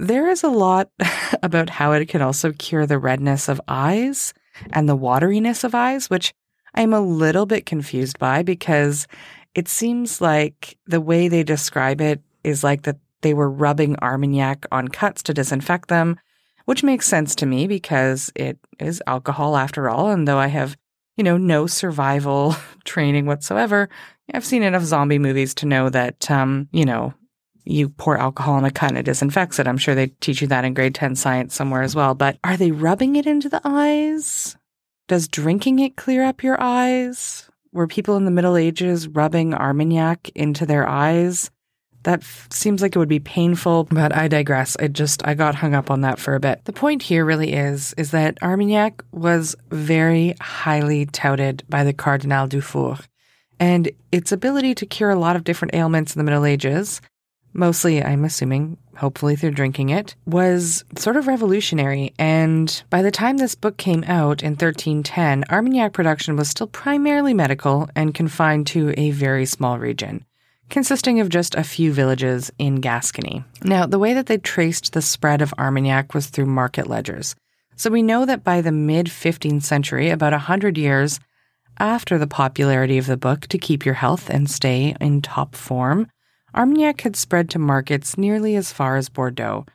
There 0.00 0.28
is 0.28 0.44
a 0.44 0.48
lot 0.48 0.90
about 1.42 1.68
how 1.68 1.90
it 1.90 2.08
can 2.08 2.22
also 2.22 2.52
cure 2.52 2.86
the 2.86 3.00
redness 3.00 3.48
of 3.48 3.60
eyes 3.66 4.32
and 4.70 4.88
the 4.88 4.96
wateriness 4.96 5.64
of 5.64 5.74
eyes, 5.74 6.08
which 6.08 6.32
I'm 6.72 6.94
a 6.94 7.00
little 7.00 7.46
bit 7.46 7.66
confused 7.66 8.16
by 8.16 8.44
because 8.44 9.08
it 9.56 9.66
seems 9.66 10.20
like 10.20 10.78
the 10.86 11.00
way 11.00 11.26
they 11.26 11.42
describe 11.42 12.00
it 12.00 12.22
is 12.44 12.62
like 12.62 12.82
that 12.82 12.98
they 13.22 13.34
were 13.34 13.50
rubbing 13.50 13.96
Armagnac 13.96 14.66
on 14.70 14.86
cuts 14.86 15.20
to 15.24 15.34
disinfect 15.34 15.88
them, 15.88 16.20
which 16.66 16.84
makes 16.84 17.08
sense 17.08 17.34
to 17.34 17.46
me 17.46 17.66
because 17.66 18.30
it 18.36 18.56
is 18.78 19.02
alcohol 19.08 19.56
after 19.56 19.90
all. 19.90 20.10
And 20.10 20.28
though 20.28 20.38
I 20.38 20.46
have, 20.46 20.76
you 21.16 21.24
know, 21.24 21.36
no 21.36 21.66
survival 21.66 22.54
training 22.84 23.26
whatsoever, 23.26 23.88
I've 24.32 24.44
seen 24.44 24.62
enough 24.62 24.84
zombie 24.84 25.18
movies 25.18 25.54
to 25.56 25.66
know 25.66 25.88
that, 25.88 26.30
um, 26.30 26.68
you 26.70 26.84
know, 26.84 27.14
you 27.68 27.90
pour 27.90 28.18
alcohol 28.18 28.54
on 28.54 28.64
a 28.64 28.70
cut 28.70 28.90
and 28.90 28.98
it 28.98 29.04
disinfects 29.04 29.58
it. 29.58 29.66
I'm 29.66 29.78
sure 29.78 29.94
they 29.94 30.06
teach 30.06 30.40
you 30.40 30.48
that 30.48 30.64
in 30.64 30.74
grade 30.74 30.94
10 30.94 31.14
science 31.16 31.54
somewhere 31.54 31.82
as 31.82 31.94
well. 31.94 32.14
But 32.14 32.38
are 32.42 32.56
they 32.56 32.70
rubbing 32.70 33.16
it 33.16 33.26
into 33.26 33.48
the 33.48 33.60
eyes? 33.64 34.56
Does 35.06 35.28
drinking 35.28 35.78
it 35.78 35.96
clear 35.96 36.24
up 36.24 36.42
your 36.42 36.60
eyes? 36.60 37.48
Were 37.72 37.86
people 37.86 38.16
in 38.16 38.24
the 38.24 38.30
Middle 38.30 38.56
Ages 38.56 39.08
rubbing 39.08 39.54
Armagnac 39.54 40.30
into 40.30 40.64
their 40.66 40.88
eyes? 40.88 41.50
That 42.04 42.20
f- 42.20 42.48
seems 42.50 42.80
like 42.80 42.96
it 42.96 42.98
would 42.98 43.08
be 43.08 43.20
painful, 43.20 43.84
but 43.84 44.14
I 44.14 44.28
digress. 44.28 44.76
I 44.80 44.88
just 44.88 45.26
I 45.26 45.34
got 45.34 45.54
hung 45.54 45.74
up 45.74 45.90
on 45.90 46.00
that 46.02 46.18
for 46.18 46.34
a 46.34 46.40
bit. 46.40 46.64
The 46.64 46.72
point 46.72 47.02
here 47.02 47.24
really 47.24 47.52
is 47.52 47.92
is 47.98 48.12
that 48.12 48.38
Armagnac 48.42 49.02
was 49.12 49.56
very 49.70 50.34
highly 50.40 51.06
touted 51.06 51.64
by 51.68 51.84
the 51.84 51.92
Cardinal 51.92 52.46
Dufour, 52.46 52.98
and 53.58 53.90
its 54.12 54.32
ability 54.32 54.74
to 54.76 54.86
cure 54.86 55.10
a 55.10 55.18
lot 55.18 55.36
of 55.36 55.44
different 55.44 55.74
ailments 55.74 56.14
in 56.14 56.20
the 56.20 56.24
Middle 56.24 56.46
Ages 56.46 57.02
mostly, 57.52 58.02
I'm 58.02 58.24
assuming, 58.24 58.76
hopefully 58.96 59.36
through 59.36 59.52
drinking 59.52 59.90
it, 59.90 60.14
was 60.26 60.84
sort 60.96 61.16
of 61.16 61.26
revolutionary. 61.26 62.14
And 62.18 62.82
by 62.90 63.02
the 63.02 63.10
time 63.10 63.36
this 63.36 63.54
book 63.54 63.76
came 63.76 64.04
out 64.04 64.42
in 64.42 64.52
1310, 64.52 65.44
Armagnac 65.50 65.92
production 65.92 66.36
was 66.36 66.48
still 66.48 66.66
primarily 66.66 67.34
medical 67.34 67.88
and 67.94 68.14
confined 68.14 68.66
to 68.68 68.94
a 68.96 69.10
very 69.10 69.46
small 69.46 69.78
region, 69.78 70.24
consisting 70.70 71.20
of 71.20 71.28
just 71.28 71.54
a 71.54 71.64
few 71.64 71.92
villages 71.92 72.50
in 72.58 72.76
Gascony. 72.76 73.44
Now, 73.62 73.86
the 73.86 73.98
way 73.98 74.14
that 74.14 74.26
they 74.26 74.38
traced 74.38 74.92
the 74.92 75.02
spread 75.02 75.42
of 75.42 75.54
Armagnac 75.58 76.14
was 76.14 76.26
through 76.26 76.46
market 76.46 76.86
ledgers. 76.86 77.34
So 77.76 77.90
we 77.90 78.02
know 78.02 78.26
that 78.26 78.42
by 78.42 78.60
the 78.60 78.72
mid 78.72 79.06
15th 79.06 79.62
century, 79.62 80.10
about 80.10 80.32
100 80.32 80.76
years 80.76 81.20
after 81.78 82.18
the 82.18 82.26
popularity 82.26 82.98
of 82.98 83.06
the 83.06 83.16
book 83.16 83.42
to 83.42 83.56
keep 83.56 83.84
your 83.84 83.94
health 83.94 84.28
and 84.28 84.50
stay 84.50 84.96
in 85.00 85.22
top 85.22 85.54
form, 85.54 86.10
Armagnac 86.54 87.00
had 87.02 87.16
spread 87.16 87.50
to 87.50 87.58
markets 87.58 88.16
nearly 88.16 88.56
as 88.56 88.72
far 88.72 88.96
as 88.96 89.08
Bordeaux. 89.08 89.66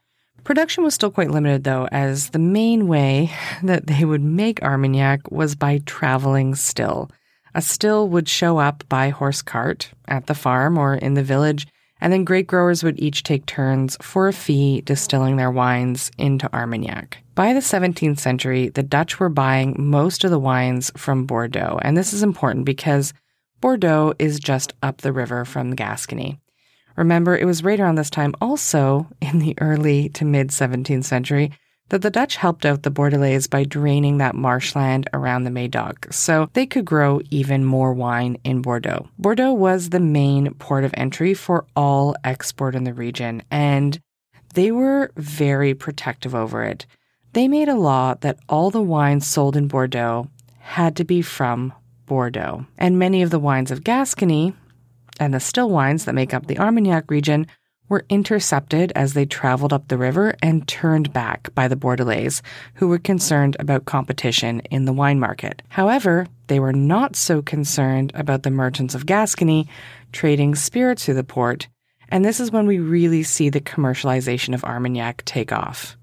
Production 0.44 0.84
was 0.84 0.94
still 0.94 1.12
quite 1.12 1.32
limited, 1.32 1.64
though, 1.64 1.88
as 1.92 2.30
the 2.30 2.40
main 2.40 2.88
way 2.88 3.32
that 3.64 3.88
they 3.88 4.04
would 4.04 4.24
make 4.24 4.62
Armagnac 4.62 5.32
was 5.32 5.56
by 5.56 5.80
traveling 5.86 6.56
still. 6.56 7.10
A 7.56 7.62
still 7.62 8.10
would 8.10 8.28
show 8.28 8.58
up 8.58 8.84
by 8.90 9.10
horse 9.10 9.42
cart 9.42 9.92
at 10.08 10.26
the 10.26 10.34
farm 10.34 10.78
or 10.78 10.96
in 10.96 11.14
the 11.14 11.24
village, 11.24 11.68
and 12.02 12.12
then 12.12 12.26
grape 12.26 12.48
growers 12.48 12.84
would 12.84 13.00
each 13.00 13.24
take 13.24 13.46
turns 13.46 13.96
for 14.02 14.28
a 14.28 14.34
fee 14.34 14.82
distilling 14.82 15.38
their 15.38 15.52
wines 15.52 16.12
into 16.18 16.54
Armagnac. 16.54 17.20
By 17.36 17.54
the 17.54 17.62
17th 17.62 18.20
century, 18.20 18.70
the 18.70 18.84
Dutch 18.84 19.20
were 19.20 19.30
buying 19.30 19.76
most 19.78 20.24
of 20.24 20.32
the 20.32 20.40
wines 20.40 20.92
from 20.98 21.26
Bordeaux, 21.26 21.80
and 21.82 21.96
this 21.96 22.12
is 22.12 22.24
important 22.24 22.66
because 22.66 23.14
Bordeaux 23.62 24.14
is 24.20 24.40
just 24.40 24.74
up 24.84 24.98
the 24.98 25.14
river 25.14 25.46
from 25.46 25.76
Gascony. 25.76 26.40
Remember, 26.96 27.38
it 27.38 27.46
was 27.46 27.64
right 27.64 27.80
around 27.80 27.96
this 27.96 28.10
time, 28.10 28.36
also 28.40 29.08
in 29.22 29.40
the 29.40 29.56
early 29.60 30.10
to 30.10 30.26
mid 30.26 30.50
17th 30.50 31.06
century, 31.06 31.52
that 31.90 32.02
the 32.02 32.10
Dutch 32.10 32.38
helped 32.38 32.66
out 32.66 32.84
the 32.84 32.92
Bordelais 32.92 33.50
by 33.50 33.64
draining 33.64 34.18
that 34.18 34.36
marshland 34.36 35.10
around 35.14 35.44
the 35.44 35.52
Medoc 35.52 36.12
so 36.12 36.50
they 36.54 36.66
could 36.66 36.86
grow 36.86 37.22
even 37.30 37.66
more 37.66 37.94
wine 37.94 38.38
in 38.44 38.62
Bordeaux. 38.62 39.08
Bordeaux 39.20 39.54
was 39.54 39.90
the 39.90 40.00
main 40.00 40.54
port 40.56 40.84
of 40.84 40.94
entry 40.96 41.34
for 41.34 41.66
all 41.76 42.16
export 42.24 42.76
in 42.76 42.84
the 42.84 42.94
region, 42.94 43.44
and 43.52 44.00
they 44.54 44.72
were 44.72 45.12
very 45.18 45.74
protective 45.74 46.34
over 46.34 46.64
it. 46.64 46.86
They 47.34 47.48
made 47.48 47.70
a 47.70 47.76
law 47.76 48.16
that 48.22 48.40
all 48.48 48.70
the 48.70 48.82
wines 48.82 49.28
sold 49.28 49.56
in 49.56 49.68
Bordeaux 49.68 50.30
had 50.60 50.96
to 50.96 51.04
be 51.04 51.22
from 51.22 51.74
Bordeaux. 52.06 52.66
And 52.78 53.00
many 53.00 53.22
of 53.22 53.32
the 53.32 53.40
wines 53.40 53.72
of 53.72 53.84
Gascony, 53.84 54.54
and 55.20 55.34
the 55.34 55.40
still 55.40 55.70
wines 55.70 56.06
that 56.06 56.16
make 56.16 56.34
up 56.34 56.48
the 56.48 56.60
Armagnac 56.60 57.10
region 57.10 57.48
were 57.90 58.06
intercepted 58.10 58.92
as 58.96 59.14
they 59.14 59.26
traveled 59.26 59.74
up 59.74 59.88
the 59.88 59.98
river 59.98 60.36
and 60.42 60.68
turned 60.68 61.14
back 61.14 61.54
by 61.54 61.68
the 61.68 61.76
Bordelais, 61.76 62.42
who 62.76 62.88
were 62.88 62.98
concerned 62.98 63.56
about 63.60 63.86
competition 63.86 64.62
in 64.72 64.86
the 64.86 64.94
wine 64.94 65.20
market. 65.20 65.62
However, 65.70 66.28
they 66.48 66.60
were 66.60 66.74
not 66.74 67.16
so 67.16 67.42
concerned 67.42 68.12
about 68.16 68.44
the 68.44 68.52
merchants 68.52 68.96
of 68.96 69.06
Gascony 69.06 69.68
trading 70.12 70.56
spirits 70.56 71.06
through 71.06 71.16
the 71.16 71.24
port, 71.24 71.68
and 72.10 72.24
this 72.24 72.40
is 72.40 72.52
when 72.52 72.68
we 72.68 72.80
really 72.80 73.24
see 73.24 73.50
the 73.50 73.62
commercialization 73.62 74.54
of 74.54 74.64
Armagnac 74.64 75.24
take 75.26 75.52
off. 75.52 75.98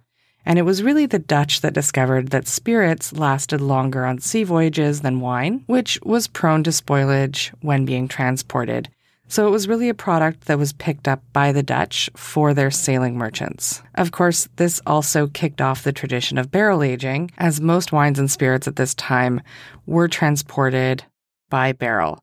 And 0.47 0.59
it 0.59 0.62
was 0.62 0.83
really 0.83 1.07
the 1.07 1.19
Dutch 1.19 1.61
that 1.61 1.75
discovered 1.75 2.29
that 2.29 2.49
spirits 2.49 3.12
lasted 3.12 3.61
longer 3.61 4.07
on 4.07 4.21
sea 4.21 4.43
voyages 4.43 5.02
than 5.02 5.21
wine, 5.21 5.64
which 5.67 5.99
was 6.02 6.29
prone 6.29 6.64
to 6.64 6.71
spoilage 6.71 7.50
when 7.61 7.85
being 7.85 8.09
transported 8.09 8.88
so 9.31 9.47
it 9.47 9.51
was 9.51 9.69
really 9.69 9.89
a 9.89 9.95
product 9.95 10.47
that 10.47 10.59
was 10.59 10.73
picked 10.73 11.07
up 11.07 11.23
by 11.33 11.53
the 11.53 11.63
Dutch 11.63 12.11
for 12.17 12.53
their 12.53 12.71
sailing 12.71 13.17
merchants. 13.17 13.81
Of 13.95 14.11
course, 14.11 14.49
this 14.57 14.81
also 14.87 15.29
kicked 15.29 15.61
off 15.61 15.85
the 15.85 15.93
tradition 15.93 16.37
of 16.37 16.51
barrel 16.51 16.83
aging, 16.83 17.31
as 17.39 17.61
most 17.61 17.93
wines 17.93 18.19
and 18.19 18.29
spirits 18.29 18.67
at 18.67 18.75
this 18.75 18.95
time 18.95 19.41
were 19.87 20.09
transported 20.09 21.05
by 21.49 21.73
barrel. 21.73 22.19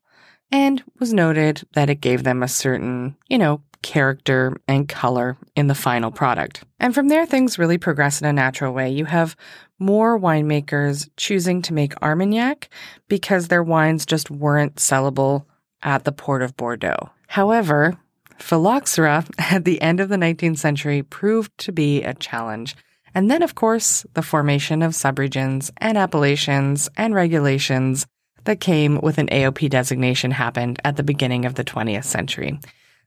And 0.52 0.84
was 1.00 1.14
noted 1.14 1.64
that 1.74 1.90
it 1.90 2.02
gave 2.02 2.24
them 2.24 2.44
a 2.44 2.48
certain, 2.48 3.16
you 3.30 3.38
know, 3.38 3.62
character 3.82 4.58
and 4.68 4.90
color 4.90 5.38
in 5.56 5.68
the 5.68 5.76
final 5.76 6.12
product. 6.12 6.64
And 6.80 6.94
from 6.94 7.08
there, 7.08 7.26
things 7.26 7.58
really 7.58 7.78
progress 7.78 8.22
in 8.22 8.28
a 8.28 8.34
natural 8.34 8.74
way. 8.74 8.90
You 8.90 9.06
have 9.06 9.36
more 9.80 10.20
winemakers 10.20 11.10
choosing 11.16 11.62
to 11.64 11.74
make 11.74 12.02
Armagnac 12.02 12.70
because 13.08 13.48
their 13.48 13.64
wines 13.64 14.06
just 14.06 14.30
weren't 14.30 14.76
sellable 14.76 15.46
at 15.84 16.04
the 16.04 16.12
port 16.12 16.42
of 16.42 16.58
Bordeaux. 16.58 17.10
However, 17.28 17.98
phylloxera 18.38 19.26
at 19.38 19.66
the 19.66 19.82
end 19.82 20.00
of 20.00 20.10
the 20.10 20.18
19th 20.18 20.58
century 20.58 21.04
proved 21.04 21.58
to 21.60 21.72
be 21.72 22.04
a 22.04 22.14
challenge. 22.14 22.76
And 23.14 23.32
then, 23.32 23.42
of 23.42 23.56
course, 23.56 24.06
the 24.14 24.22
formation 24.22 24.82
of 24.82 24.94
subregions 24.94 25.72
and 25.78 25.98
appellations 25.98 26.90
and 26.98 27.16
regulations 27.16 28.06
that 28.44 28.60
came 28.60 29.00
with 29.02 29.18
an 29.18 29.28
AOP 29.28 29.70
designation 29.70 30.32
happened 30.32 30.80
at 30.84 30.96
the 30.96 31.04
beginning 31.04 31.46
of 31.46 31.56
the 31.56 31.64
20th 31.64 32.06
century. 32.06 32.60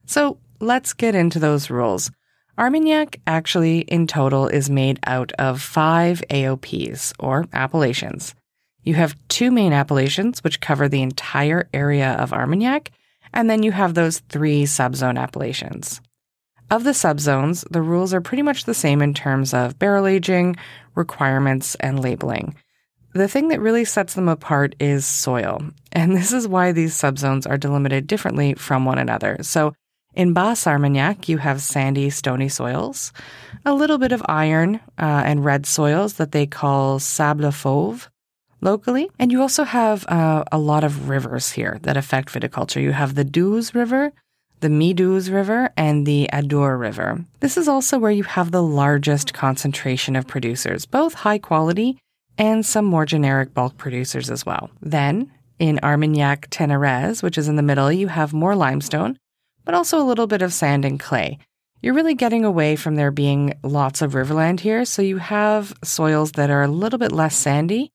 So 0.07 0.39
let's 0.61 0.93
get 0.93 1.15
into 1.15 1.39
those 1.39 1.71
rules. 1.71 2.11
Armagnac 2.59 3.21
actually 3.27 3.79
in 3.81 4.07
total 4.07 4.47
is 4.49 4.69
made 4.69 4.99
out 5.07 5.33
of 5.39 5.63
five 5.63 6.23
AOPs 6.29 7.15
or 7.19 7.47
appellations. 7.53 8.35
You 8.83 8.95
have 8.95 9.17
two 9.29 9.51
main 9.51 9.73
appellations, 9.73 10.43
which 10.43 10.61
cover 10.61 10.89
the 10.89 11.03
entire 11.03 11.69
area 11.75 12.13
of 12.13 12.33
Armagnac, 12.33 12.91
and 13.33 13.49
then 13.49 13.63
you 13.63 13.73
have 13.73 13.95
those 13.95 14.21
three 14.21 14.65
subzone 14.65 15.19
appellations. 15.19 16.01
Of 16.71 16.85
the 16.85 16.91
subzones, 16.91 17.65
the 17.71 17.83
rules 17.83 18.15
are 18.15 18.21
pretty 18.21 18.43
much 18.43 18.65
the 18.65 18.75
same 18.75 19.03
in 19.03 19.13
terms 19.13 19.53
of 19.53 19.79
barrel 19.79 20.07
aging, 20.07 20.57
requirements, 20.95 21.75
and 21.77 22.01
labeling. 22.01 22.55
The 23.13 23.27
thing 23.27 23.49
that 23.49 23.61
really 23.61 23.85
sets 23.85 24.15
them 24.15 24.29
apart 24.29 24.77
is 24.79 25.05
soil, 25.05 25.63
and 25.93 26.17
this 26.17 26.33
is 26.33 26.47
why 26.47 26.73
these 26.73 26.95
subzones 26.95 27.49
are 27.49 27.59
delimited 27.59 28.07
differently 28.07 28.55
from 28.55 28.85
one 28.85 28.99
another. 28.99 29.39
So, 29.43 29.75
in 30.15 30.33
Basse 30.33 30.67
Armagnac, 30.67 31.29
you 31.29 31.39
have 31.39 31.61
sandy, 31.61 32.11
stony 32.11 32.49
soils, 32.49 33.13
a 33.65 33.75
little 33.75 33.99
bit 33.99 34.11
of 34.11 34.23
iron 34.29 34.77
uh, 34.99 35.23
and 35.25 35.45
red 35.45 35.67
soils 35.67 36.15
that 36.15 36.33
they 36.33 36.47
call 36.47 36.99
sable 36.99 37.53
fauve 37.53 38.09
locally. 38.61 39.11
And 39.19 39.33
you 39.33 39.41
also 39.41 39.65
have 39.65 40.07
uh, 40.07 40.45
a 40.53 40.59
lot 40.59 40.85
of 40.85 41.09
rivers 41.09 41.53
here 41.53 41.79
that 41.83 41.97
affect 41.97 42.33
viticulture. 42.33 42.83
You 42.83 42.93
have 42.93 43.15
the 43.15 43.25
Douze 43.25 43.75
River, 43.75 44.13
the 44.61 44.69
Midouze 44.69 45.33
River, 45.33 45.71
and 45.77 46.07
the 46.07 46.29
Adour 46.33 46.77
River. 46.77 47.25
This 47.41 47.57
is 47.57 47.69
also 47.69 47.99
where 47.99 48.11
you 48.11 48.25
have 48.25 48.51
the 48.51 48.63
largest 48.63 49.33
concentration 49.33 50.17
of 50.17 50.27
producers, 50.27 50.87
both 50.87 51.15
high 51.15 51.39
quality 51.39 51.99
and 52.37 52.65
some 52.65 52.85
more 52.85 53.07
generic 53.07 53.53
bulk 53.55 53.77
producers 53.77 54.31
as 54.31 54.47
well. 54.47 54.71
Then, 54.81 55.31
in 55.59 55.79
Armagnac 55.83 56.49
Ténarèze, 56.51 57.23
which 57.23 57.37
is 57.37 57.49
in 57.49 57.57
the 57.57 57.63
middle, 57.63 57.93
you 57.93 58.09
have 58.09 58.33
more 58.33 58.57
limestone, 58.57 59.19
but 59.65 59.75
also 59.75 60.01
a 60.01 60.05
little 60.05 60.27
bit 60.27 60.43
of 60.43 60.53
sand 60.53 60.85
and 60.85 60.99
clay. 60.99 61.39
You're 61.83 61.95
really 61.95 62.15
getting 62.15 62.45
away 62.45 62.77
from 62.77 62.97
there 62.97 63.11
being 63.11 63.55
lots 63.63 64.03
of 64.03 64.13
riverland 64.13 64.61
here, 64.61 64.85
so 64.85 65.03
you 65.03 65.19
have 65.19 65.75
soils 65.85 66.33
that 66.33 66.51
are 66.51 66.63
a 66.63 66.69
little 66.69 66.99
bit 66.99 67.13
less 67.13 67.37
sandy, 67.37 67.93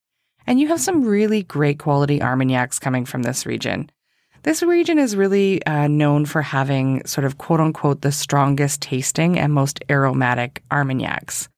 and 0.47 0.59
you 0.59 0.67
have 0.67 0.81
some 0.81 1.03
really 1.03 1.43
great 1.43 1.79
quality 1.79 2.21
Armagnacs 2.21 2.79
coming 2.79 3.05
from 3.05 3.23
this 3.23 3.45
region. 3.45 3.89
This 4.43 4.61
region 4.61 4.99
is 4.99 5.15
really 5.15 5.65
uh, 5.65 5.87
known 5.87 6.25
for 6.25 6.43
having 6.43 7.03
sort 7.05 7.25
of 7.25 7.39
quote 7.39 7.59
unquote 7.59 8.01
the 8.01 8.11
strongest 8.11 8.81
tasting 8.81 9.39
and 9.39 9.51
most 9.51 9.83
aromatic 9.89 10.61
Armagnacs. 10.69 11.49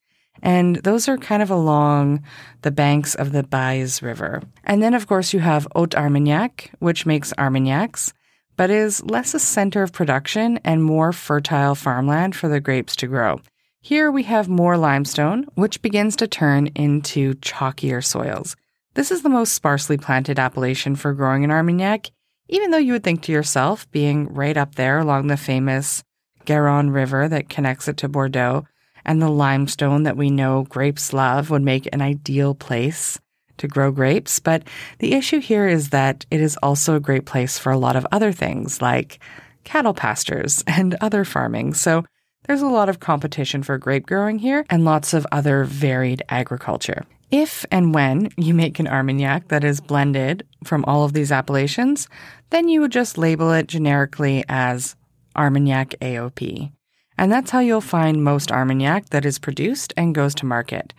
And 0.41 0.77
those 0.77 1.09
are 1.09 1.17
kind 1.17 1.41
of 1.41 1.49
along 1.49 2.23
the 2.61 2.71
banks 2.71 3.15
of 3.15 3.31
the 3.31 3.43
Baise 3.43 4.01
River. 4.01 4.41
And 4.63 4.81
then, 4.81 4.93
of 4.93 5.07
course, 5.07 5.33
you 5.33 5.39
have 5.39 5.67
Haute 5.75 5.95
Armagnac, 5.95 6.71
which 6.79 7.05
makes 7.05 7.33
Armagnacs, 7.37 8.13
but 8.55 8.69
is 8.69 9.03
less 9.03 9.33
a 9.33 9.39
center 9.39 9.83
of 9.83 9.91
production 9.91 10.59
and 10.63 10.83
more 10.83 11.11
fertile 11.11 11.75
farmland 11.75 12.35
for 12.35 12.47
the 12.47 12.61
grapes 12.61 12.95
to 12.97 13.07
grow. 13.07 13.41
Here 13.81 14.11
we 14.11 14.23
have 14.23 14.47
more 14.47 14.77
limestone, 14.77 15.45
which 15.55 15.81
begins 15.81 16.15
to 16.17 16.27
turn 16.27 16.67
into 16.67 17.35
chalkier 17.35 18.03
soils. 18.03 18.55
This 18.97 19.11
is 19.11 19.21
the 19.21 19.29
most 19.29 19.53
sparsely 19.53 19.95
planted 19.95 20.39
appellation 20.39 20.95
for 20.95 21.13
growing 21.13 21.43
in 21.43 21.51
Armagnac, 21.51 22.09
even 22.49 22.71
though 22.71 22.79
you 22.79 22.93
would 22.93 23.03
think 23.03 23.21
to 23.21 23.31
yourself, 23.31 23.87
being 23.91 24.33
right 24.33 24.57
up 24.57 24.73
there 24.73 24.97
along 24.97 25.27
the 25.27 25.37
famous 25.37 26.03
Garonne 26.47 26.89
River 26.89 27.27
that 27.27 27.47
connects 27.47 27.87
it 27.87 27.97
to 27.97 28.09
Bordeaux, 28.09 28.65
and 29.05 29.21
the 29.21 29.29
limestone 29.29 30.01
that 30.01 30.17
we 30.17 30.31
know 30.31 30.63
grapes 30.63 31.13
love 31.13 31.51
would 31.51 31.61
make 31.61 31.87
an 31.93 32.01
ideal 32.01 32.55
place 32.55 33.19
to 33.57 33.67
grow 33.67 33.91
grapes. 33.91 34.39
But 34.39 34.63
the 34.97 35.13
issue 35.13 35.41
here 35.41 35.67
is 35.67 35.91
that 35.91 36.25
it 36.31 36.41
is 36.41 36.57
also 36.63 36.95
a 36.95 36.99
great 36.99 37.27
place 37.27 37.59
for 37.59 37.71
a 37.71 37.77
lot 37.77 37.95
of 37.95 38.07
other 38.11 38.31
things 38.31 38.81
like 38.81 39.19
cattle 39.63 39.93
pastures 39.93 40.63
and 40.67 40.95
other 41.01 41.23
farming. 41.23 41.75
So 41.75 42.03
there's 42.47 42.63
a 42.63 42.65
lot 42.65 42.89
of 42.89 42.99
competition 42.99 43.61
for 43.61 43.77
grape 43.77 44.07
growing 44.07 44.39
here 44.39 44.65
and 44.71 44.85
lots 44.85 45.13
of 45.13 45.27
other 45.31 45.65
varied 45.65 46.23
agriculture. 46.29 47.05
If 47.29 47.65
and 47.71 47.93
when 47.93 48.29
you 48.37 48.53
make 48.53 48.79
an 48.79 48.87
Armagnac 48.87 49.49
that 49.49 49.63
is 49.63 49.81
blended 49.81 50.47
from 50.63 50.85
all 50.85 51.03
of 51.03 51.11
these 51.11 51.31
appellations, 51.31 52.07
then 52.51 52.69
you 52.69 52.79
would 52.81 52.91
just 52.91 53.17
label 53.17 53.51
it 53.51 53.67
generically 53.67 54.45
as 54.47 54.95
Armagnac 55.35 55.89
AOP. 56.01 56.71
And 57.17 57.31
that's 57.31 57.51
how 57.51 57.59
you'll 57.59 57.81
find 57.81 58.23
most 58.23 58.51
Armagnac 58.51 59.09
that 59.09 59.25
is 59.25 59.39
produced 59.39 59.93
and 59.97 60.15
goes 60.15 60.35
to 60.35 60.45
market. 60.45 60.93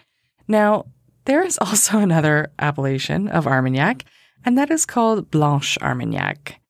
Now, 0.46 0.86
there 1.24 1.42
is 1.42 1.58
also 1.58 1.98
another 2.00 2.50
appellation 2.58 3.28
of 3.28 3.46
Armagnac, 3.46 4.04
and 4.44 4.58
that 4.58 4.70
is 4.70 4.84
called 4.84 5.30
Blanche 5.30 5.78
Armagnac. 5.80 6.60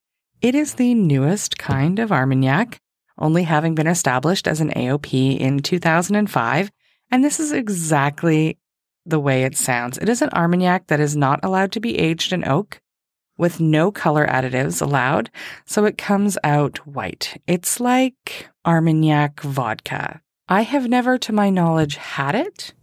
It 0.40 0.54
is 0.54 0.74
the 0.74 0.94
newest 0.94 1.58
kind 1.58 1.98
of 1.98 2.12
Armagnac, 2.12 2.78
only 3.18 3.42
having 3.42 3.74
been 3.74 3.88
established 3.88 4.46
as 4.46 4.60
an 4.60 4.70
AOP 4.70 5.36
in 5.36 5.58
2005, 5.58 6.70
and 7.10 7.24
this 7.24 7.40
is 7.40 7.50
exactly 7.50 8.56
the 9.08 9.20
way 9.20 9.42
it 9.44 9.56
sounds. 9.56 9.98
It 9.98 10.08
is 10.08 10.22
an 10.22 10.30
Armagnac 10.30 10.86
that 10.88 11.00
is 11.00 11.16
not 11.16 11.40
allowed 11.42 11.72
to 11.72 11.80
be 11.80 11.98
aged 11.98 12.32
in 12.32 12.46
oak, 12.46 12.80
with 13.36 13.60
no 13.60 13.90
color 13.90 14.26
additives 14.26 14.82
allowed, 14.82 15.30
so 15.64 15.84
it 15.84 15.96
comes 15.96 16.36
out 16.44 16.78
white. 16.86 17.40
It's 17.46 17.80
like 17.80 18.48
Armagnac 18.66 19.40
vodka. 19.40 20.20
I 20.48 20.62
have 20.62 20.88
never, 20.88 21.18
to 21.18 21.32
my 21.32 21.50
knowledge, 21.50 21.96
had 21.96 22.34
it, 22.34 22.74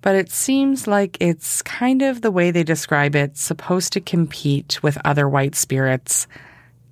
but 0.00 0.14
it 0.14 0.30
seems 0.30 0.86
like 0.86 1.16
it's 1.20 1.62
kind 1.62 2.02
of 2.02 2.20
the 2.20 2.30
way 2.30 2.50
they 2.50 2.64
describe 2.64 3.16
it, 3.16 3.38
supposed 3.38 3.92
to 3.94 4.00
compete 4.00 4.82
with 4.82 4.98
other 5.04 5.28
white 5.28 5.54
spirits 5.54 6.26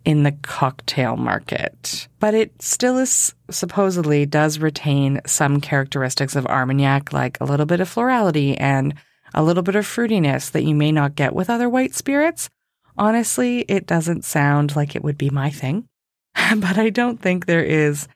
in 0.05 0.23
the 0.23 0.33
cocktail 0.33 1.17
market. 1.17 2.09
But 2.21 2.35
it 2.35 2.61
still 2.61 2.99
is 2.99 3.35
supposedly 3.51 4.27
does 4.27 4.59
retain 4.59 5.21
some 5.27 5.61
characteristics 5.61 6.37
of 6.37 6.47
Armagnac, 6.47 7.13
like 7.13 7.39
a 7.41 7.45
little 7.45 7.67
bit 7.67 7.81
of 7.81 7.89
florality 7.89 8.57
and 8.57 8.95
a 9.35 9.43
little 9.43 9.63
bit 9.63 9.77
of 9.77 9.87
fruitiness 9.87 10.51
that 10.51 10.65
you 10.65 10.75
may 10.75 10.93
not 10.93 11.15
get 11.15 11.35
with 11.35 11.51
other 11.51 11.69
white 11.69 11.95
spirits. 11.95 12.51
Honestly, 12.99 13.61
it 13.69 13.87
doesn't 13.87 14.25
sound 14.25 14.77
like 14.77 14.95
it 14.95 15.03
would 15.03 15.17
be 15.17 15.31
my 15.31 15.51
thing, 15.51 15.89
but 16.57 16.79
I 16.79 16.91
don't 16.91 17.21
think 17.21 17.47
there 17.47 17.65
is 17.65 18.09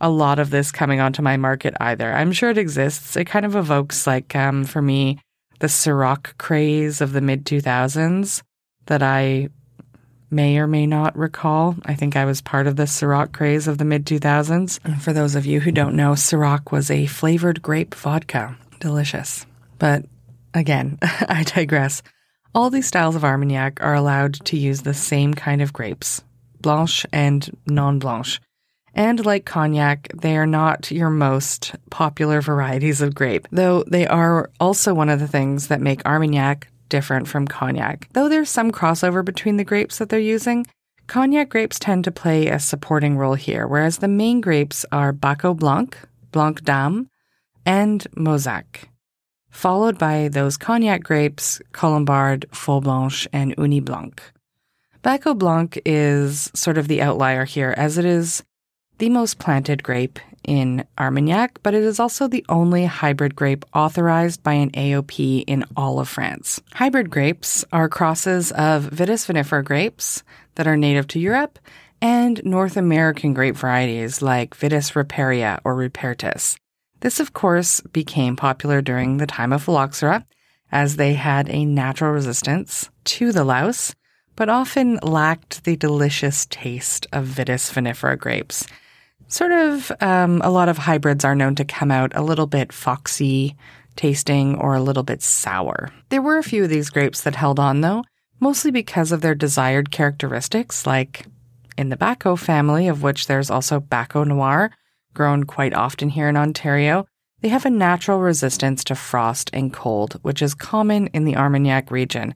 a 0.00 0.08
lot 0.08 0.38
of 0.38 0.50
this 0.50 0.72
coming 0.72 1.00
onto 1.00 1.22
my 1.22 1.36
market 1.36 1.74
either. 1.80 2.12
I'm 2.12 2.32
sure 2.32 2.50
it 2.50 2.58
exists. 2.58 3.16
It 3.16 3.26
kind 3.26 3.44
of 3.44 3.56
evokes, 3.56 4.06
like, 4.06 4.34
um, 4.34 4.64
for 4.64 4.80
me, 4.80 5.18
the 5.58 5.66
Ciroc 5.66 6.38
craze 6.38 7.00
of 7.00 7.12
the 7.12 7.20
mid 7.20 7.44
2000s 7.44 8.42
that 8.86 9.02
I 9.02 9.48
may 10.30 10.58
or 10.58 10.66
may 10.66 10.86
not 10.86 11.16
recall. 11.16 11.76
I 11.84 11.94
think 11.94 12.16
I 12.16 12.24
was 12.24 12.40
part 12.40 12.66
of 12.66 12.76
the 12.76 12.84
Ciroc 12.84 13.32
craze 13.32 13.66
of 13.66 13.78
the 13.78 13.84
mid 13.84 14.06
2000s. 14.06 14.78
And 14.84 15.02
for 15.02 15.12
those 15.12 15.34
of 15.34 15.46
you 15.46 15.60
who 15.60 15.72
don't 15.72 15.96
know, 15.96 16.12
Ciroc 16.12 16.72
was 16.72 16.90
a 16.90 17.06
flavored 17.06 17.62
grape 17.62 17.94
vodka. 17.94 18.56
Delicious. 18.78 19.46
But 19.78 20.04
again, 20.54 20.98
I 21.02 21.44
digress. 21.44 22.02
All 22.54 22.70
these 22.70 22.86
styles 22.86 23.14
of 23.14 23.24
Armagnac 23.24 23.80
are 23.80 23.94
allowed 23.94 24.34
to 24.46 24.58
use 24.58 24.82
the 24.82 24.94
same 24.94 25.34
kind 25.34 25.62
of 25.62 25.72
grapes, 25.72 26.22
blanche 26.60 27.06
and 27.12 27.48
non 27.66 27.98
blanche. 27.98 28.40
And 28.92 29.24
like 29.24 29.44
cognac, 29.44 30.08
they 30.20 30.36
are 30.36 30.46
not 30.46 30.90
your 30.90 31.10
most 31.10 31.76
popular 31.90 32.40
varieties 32.40 33.00
of 33.00 33.14
grape, 33.14 33.46
though 33.52 33.84
they 33.84 34.06
are 34.06 34.50
also 34.58 34.94
one 34.94 35.08
of 35.08 35.20
the 35.20 35.28
things 35.28 35.68
that 35.68 35.80
make 35.80 36.04
Armagnac 36.04 36.68
different 36.90 37.26
from 37.26 37.48
cognac. 37.48 38.08
Though 38.12 38.28
there's 38.28 38.50
some 38.50 38.70
crossover 38.70 39.24
between 39.24 39.56
the 39.56 39.64
grapes 39.64 39.96
that 39.96 40.10
they're 40.10 40.20
using, 40.20 40.66
cognac 41.06 41.48
grapes 41.48 41.78
tend 41.78 42.04
to 42.04 42.12
play 42.12 42.48
a 42.48 42.58
supporting 42.60 43.16
role 43.16 43.34
here, 43.34 43.66
whereas 43.66 43.98
the 43.98 44.08
main 44.08 44.42
grapes 44.42 44.84
are 44.92 45.14
Baco 45.14 45.56
Blanc, 45.56 45.96
Blanc 46.30 46.62
d'Âme, 46.62 47.06
and 47.64 48.06
Mauzac, 48.14 48.88
followed 49.50 49.96
by 49.96 50.28
those 50.28 50.58
cognac 50.58 51.02
grapes, 51.02 51.62
Colombard, 51.72 52.44
Folle 52.52 52.82
Blanche, 52.82 53.26
and 53.32 53.56
Ugni 53.56 53.82
Blanc. 53.82 54.22
Baco 55.02 55.36
Blanc 55.36 55.80
is 55.86 56.50
sort 56.54 56.76
of 56.76 56.88
the 56.88 57.00
outlier 57.00 57.46
here, 57.46 57.74
as 57.76 57.96
it 57.96 58.04
is 58.04 58.42
the 59.00 59.08
most 59.08 59.38
planted 59.38 59.82
grape 59.82 60.18
in 60.44 60.84
Armagnac, 60.98 61.58
but 61.62 61.72
it 61.72 61.82
is 61.82 61.98
also 61.98 62.28
the 62.28 62.44
only 62.50 62.84
hybrid 62.84 63.34
grape 63.34 63.64
authorized 63.74 64.42
by 64.42 64.52
an 64.52 64.70
AOP 64.72 65.42
in 65.46 65.64
all 65.74 65.98
of 65.98 66.08
France. 66.08 66.60
Hybrid 66.74 67.08
grapes 67.08 67.64
are 67.72 67.88
crosses 67.88 68.52
of 68.52 68.90
Vitis 68.90 69.26
vinifera 69.26 69.64
grapes 69.64 70.22
that 70.56 70.66
are 70.66 70.76
native 70.76 71.06
to 71.08 71.18
Europe 71.18 71.58
and 72.02 72.42
North 72.44 72.76
American 72.76 73.32
grape 73.32 73.56
varieties 73.56 74.20
like 74.20 74.54
Vitis 74.54 74.92
riparia 74.92 75.60
or 75.64 75.74
rupestris. 75.74 76.56
This, 77.00 77.20
of 77.20 77.32
course, 77.32 77.80
became 77.92 78.36
popular 78.36 78.82
during 78.82 79.16
the 79.16 79.26
time 79.26 79.54
of 79.54 79.64
phylloxera, 79.64 80.26
as 80.70 80.96
they 80.96 81.14
had 81.14 81.48
a 81.48 81.64
natural 81.64 82.12
resistance 82.12 82.90
to 83.04 83.32
the 83.32 83.44
louse, 83.44 83.94
but 84.36 84.50
often 84.50 84.98
lacked 85.02 85.64
the 85.64 85.76
delicious 85.76 86.46
taste 86.46 87.06
of 87.12 87.26
Vitis 87.26 87.72
vinifera 87.72 88.18
grapes. 88.18 88.66
Sort 89.30 89.52
of, 89.52 89.92
um, 90.00 90.42
a 90.42 90.50
lot 90.50 90.68
of 90.68 90.76
hybrids 90.76 91.24
are 91.24 91.36
known 91.36 91.54
to 91.54 91.64
come 91.64 91.92
out 91.92 92.12
a 92.16 92.22
little 92.22 92.48
bit 92.48 92.72
foxy 92.72 93.56
tasting 93.94 94.56
or 94.56 94.74
a 94.74 94.82
little 94.82 95.04
bit 95.04 95.22
sour. 95.22 95.90
There 96.08 96.20
were 96.20 96.38
a 96.38 96.42
few 96.42 96.64
of 96.64 96.68
these 96.68 96.90
grapes 96.90 97.20
that 97.22 97.36
held 97.36 97.60
on, 97.60 97.80
though, 97.80 98.02
mostly 98.40 98.72
because 98.72 99.12
of 99.12 99.20
their 99.20 99.36
desired 99.36 99.92
characteristics, 99.92 100.84
like 100.84 101.26
in 101.78 101.90
the 101.90 101.96
Baco 101.96 102.36
family, 102.36 102.88
of 102.88 103.04
which 103.04 103.28
there's 103.28 103.50
also 103.50 103.78
Baco 103.78 104.26
Noir, 104.26 104.72
grown 105.14 105.44
quite 105.44 105.74
often 105.74 106.08
here 106.08 106.28
in 106.28 106.36
Ontario. 106.36 107.06
They 107.40 107.48
have 107.48 107.64
a 107.64 107.70
natural 107.70 108.18
resistance 108.18 108.82
to 108.84 108.96
frost 108.96 109.48
and 109.52 109.72
cold, 109.72 110.18
which 110.22 110.42
is 110.42 110.54
common 110.54 111.06
in 111.08 111.24
the 111.24 111.36
Armagnac 111.36 111.90
region. 111.92 112.34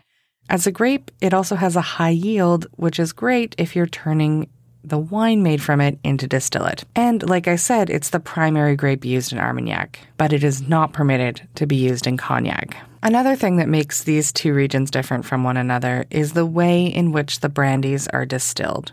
As 0.48 0.66
a 0.66 0.72
grape, 0.72 1.11
it 1.20 1.35
also 1.35 1.57
has 1.57 1.74
a 1.74 1.80
high 1.80 2.11
yield, 2.11 2.66
which 2.72 3.00
is 3.00 3.12
great 3.12 3.54
if 3.59 3.74
you're 3.74 3.87
turning 3.87 4.48
the 4.85 4.99
wine 4.99 5.42
made 5.42 5.62
from 5.62 5.81
it 5.81 5.99
into 6.05 6.27
distillate. 6.27 6.85
And 6.94 7.29
like 7.29 7.49
I 7.49 7.57
said, 7.57 7.90
it's 7.90 8.11
the 8.11 8.20
primary 8.20 8.77
grape 8.77 9.05
used 9.05 9.33
in 9.33 9.38
Armagnac, 9.38 9.99
but 10.16 10.33
it 10.33 10.44
is 10.44 10.68
not 10.68 10.92
permitted 10.92 11.49
to 11.57 11.66
be 11.66 11.77
used 11.77 12.07
in 12.07 12.16
Cognac. 12.16 12.77
Another 13.03 13.37
thing 13.37 13.57
that 13.57 13.68
makes 13.68 14.05
these 14.05 14.33
two 14.33 14.55
regions 14.55 14.90
different 14.90 15.25
from 15.25 15.44
one 15.44 15.57
another 15.57 16.05
is 16.11 16.33
the 16.33 16.47
way 16.47 16.87
in 16.87 17.12
which 17.12 17.40
the 17.40 17.49
brandies 17.49 18.09
are 18.09 18.25
distilled. 18.25 18.92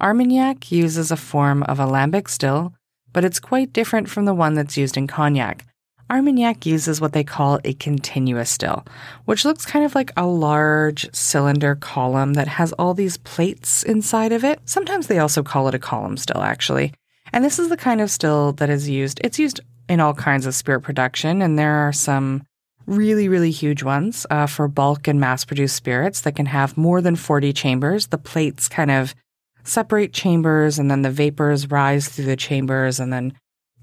Armagnac 0.00 0.70
uses 0.70 1.10
a 1.10 1.16
form 1.16 1.62
of 1.64 1.80
alembic 1.80 2.28
still, 2.28 2.74
but 3.12 3.24
it's 3.24 3.40
quite 3.40 3.72
different 3.72 4.08
from 4.08 4.26
the 4.26 4.34
one 4.34 4.54
that's 4.54 4.76
used 4.76 4.96
in 4.96 5.06
Cognac. 5.06 5.64
Armagnac 6.10 6.64
uses 6.64 7.00
what 7.00 7.12
they 7.12 7.24
call 7.24 7.60
a 7.64 7.74
continuous 7.74 8.50
still, 8.50 8.84
which 9.26 9.44
looks 9.44 9.66
kind 9.66 9.84
of 9.84 9.94
like 9.94 10.10
a 10.16 10.26
large 10.26 11.12
cylinder 11.14 11.74
column 11.74 12.34
that 12.34 12.48
has 12.48 12.72
all 12.72 12.94
these 12.94 13.18
plates 13.18 13.82
inside 13.82 14.32
of 14.32 14.42
it. 14.42 14.60
Sometimes 14.64 15.06
they 15.06 15.18
also 15.18 15.42
call 15.42 15.68
it 15.68 15.74
a 15.74 15.78
column 15.78 16.16
still, 16.16 16.42
actually. 16.42 16.94
And 17.32 17.44
this 17.44 17.58
is 17.58 17.68
the 17.68 17.76
kind 17.76 18.00
of 18.00 18.10
still 18.10 18.52
that 18.52 18.70
is 18.70 18.88
used, 18.88 19.20
it's 19.22 19.38
used 19.38 19.60
in 19.88 20.00
all 20.00 20.14
kinds 20.14 20.46
of 20.46 20.54
spirit 20.54 20.80
production, 20.80 21.42
and 21.42 21.58
there 21.58 21.74
are 21.74 21.92
some 21.92 22.42
really, 22.86 23.28
really 23.28 23.50
huge 23.50 23.82
ones 23.82 24.26
uh, 24.30 24.46
for 24.46 24.66
bulk 24.66 25.06
and 25.08 25.20
mass 25.20 25.44
produced 25.44 25.76
spirits 25.76 26.22
that 26.22 26.36
can 26.36 26.46
have 26.46 26.78
more 26.78 27.02
than 27.02 27.16
40 27.16 27.52
chambers. 27.52 28.06
The 28.06 28.16
plates 28.16 28.66
kind 28.66 28.90
of 28.90 29.14
separate 29.62 30.14
chambers, 30.14 30.78
and 30.78 30.90
then 30.90 31.02
the 31.02 31.10
vapors 31.10 31.70
rise 31.70 32.08
through 32.08 32.24
the 32.24 32.36
chambers 32.36 32.98
and 32.98 33.12
then 33.12 33.34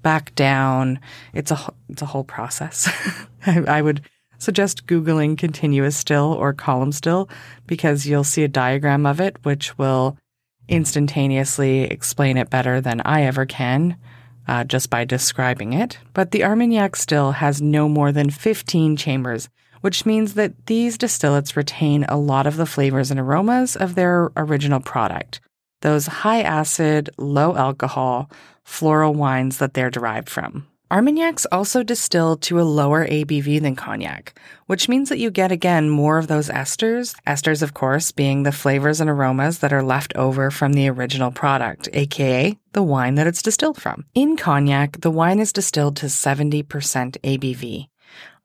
back 0.06 0.32
down. 0.36 1.00
It's 1.34 1.50
a 1.50 1.58
it's 1.88 2.00
a 2.00 2.06
whole 2.06 2.22
process. 2.22 2.88
I, 3.46 3.58
I 3.66 3.82
would 3.82 4.02
suggest 4.38 4.86
googling 4.86 5.36
continuous 5.36 5.96
still 5.96 6.32
or 6.32 6.52
column 6.52 6.92
still 6.92 7.28
because 7.66 8.06
you'll 8.06 8.22
see 8.22 8.44
a 8.44 8.48
diagram 8.62 9.04
of 9.04 9.20
it, 9.20 9.36
which 9.42 9.76
will 9.78 10.16
instantaneously 10.68 11.80
explain 11.80 12.36
it 12.36 12.50
better 12.50 12.80
than 12.80 13.00
I 13.00 13.24
ever 13.24 13.46
can. 13.46 13.96
Uh, 14.46 14.62
just 14.62 14.90
by 14.90 15.04
describing 15.04 15.72
it. 15.72 15.98
But 16.14 16.30
the 16.30 16.44
Armagnac 16.44 16.94
still 16.94 17.32
has 17.32 17.60
no 17.60 17.88
more 17.88 18.12
than 18.12 18.30
15 18.30 18.96
chambers, 18.96 19.48
which 19.80 20.06
means 20.06 20.34
that 20.34 20.66
these 20.66 20.96
distillates 20.96 21.56
retain 21.56 22.04
a 22.04 22.16
lot 22.16 22.46
of 22.46 22.56
the 22.56 22.64
flavors 22.64 23.10
and 23.10 23.18
aromas 23.18 23.74
of 23.74 23.96
their 23.96 24.30
original 24.36 24.78
product 24.78 25.40
those 25.82 26.06
high 26.06 26.42
acid, 26.42 27.10
low 27.18 27.54
alcohol, 27.54 28.30
floral 28.66 29.14
wines 29.14 29.58
that 29.58 29.72
they're 29.72 29.90
derived 29.90 30.28
from. 30.28 30.66
Armagnacs 30.88 31.46
also 31.50 31.82
distill 31.82 32.36
to 32.36 32.60
a 32.60 32.62
lower 32.62 33.04
ABV 33.06 33.60
than 33.60 33.74
cognac, 33.74 34.38
which 34.66 34.88
means 34.88 35.08
that 35.08 35.18
you 35.18 35.32
get 35.32 35.50
again 35.50 35.90
more 35.90 36.16
of 36.18 36.28
those 36.28 36.48
esters. 36.48 37.16
Esters, 37.26 37.60
of 37.60 37.74
course, 37.74 38.12
being 38.12 38.44
the 38.44 38.52
flavors 38.52 39.00
and 39.00 39.10
aromas 39.10 39.58
that 39.58 39.72
are 39.72 39.82
left 39.82 40.14
over 40.14 40.48
from 40.48 40.74
the 40.74 40.88
original 40.88 41.32
product, 41.32 41.88
aka 41.92 42.56
the 42.72 42.82
wine 42.84 43.16
that 43.16 43.26
it's 43.26 43.42
distilled 43.42 43.80
from. 43.82 44.04
In 44.14 44.36
cognac, 44.36 45.00
the 45.00 45.10
wine 45.10 45.40
is 45.40 45.52
distilled 45.52 45.96
to 45.96 46.06
70% 46.06 46.62
ABV. 46.62 47.88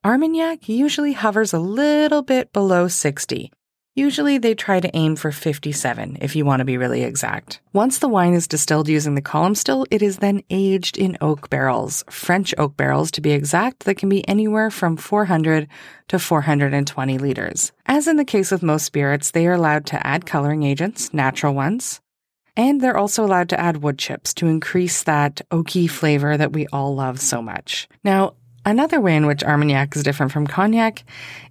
Armagnac 0.03 0.67
usually 0.67 1.13
hovers 1.13 1.53
a 1.53 1.59
little 1.59 2.23
bit 2.23 2.51
below 2.53 2.87
60, 2.87 3.51
Usually 3.95 4.37
they 4.37 4.55
try 4.55 4.79
to 4.79 4.95
aim 4.95 5.17
for 5.17 5.33
57 5.33 6.19
if 6.21 6.33
you 6.33 6.45
want 6.45 6.61
to 6.61 6.65
be 6.65 6.77
really 6.77 7.03
exact. 7.03 7.59
Once 7.73 7.97
the 7.97 8.07
wine 8.07 8.33
is 8.33 8.47
distilled 8.47 8.87
using 8.87 9.15
the 9.15 9.21
column 9.21 9.53
still, 9.53 9.85
it 9.91 10.01
is 10.01 10.19
then 10.19 10.43
aged 10.49 10.97
in 10.97 11.17
oak 11.19 11.49
barrels, 11.49 12.01
French 12.09 12.55
oak 12.57 12.77
barrels 12.77 13.11
to 13.11 13.19
be 13.19 13.31
exact, 13.31 13.83
that 13.83 13.95
can 13.95 14.07
be 14.07 14.25
anywhere 14.29 14.71
from 14.71 14.95
400 14.95 15.67
to 16.07 16.19
420 16.19 17.17
liters. 17.17 17.73
As 17.85 18.07
in 18.07 18.15
the 18.15 18.23
case 18.23 18.49
with 18.49 18.63
most 18.63 18.85
spirits, 18.85 19.31
they 19.31 19.45
are 19.45 19.53
allowed 19.53 19.85
to 19.87 20.07
add 20.07 20.25
coloring 20.25 20.63
agents, 20.63 21.13
natural 21.13 21.53
ones, 21.53 21.99
and 22.55 22.79
they're 22.79 22.97
also 22.97 23.25
allowed 23.25 23.49
to 23.49 23.59
add 23.59 23.83
wood 23.83 23.97
chips 23.97 24.33
to 24.35 24.47
increase 24.47 25.03
that 25.03 25.41
oaky 25.51 25.89
flavor 25.89 26.37
that 26.37 26.53
we 26.53 26.65
all 26.67 26.95
love 26.95 27.19
so 27.19 27.41
much. 27.41 27.89
Now, 28.05 28.35
Another 28.65 29.01
way 29.01 29.15
in 29.15 29.25
which 29.25 29.43
Armagnac 29.43 29.95
is 29.95 30.03
different 30.03 30.31
from 30.31 30.45
Cognac 30.45 31.03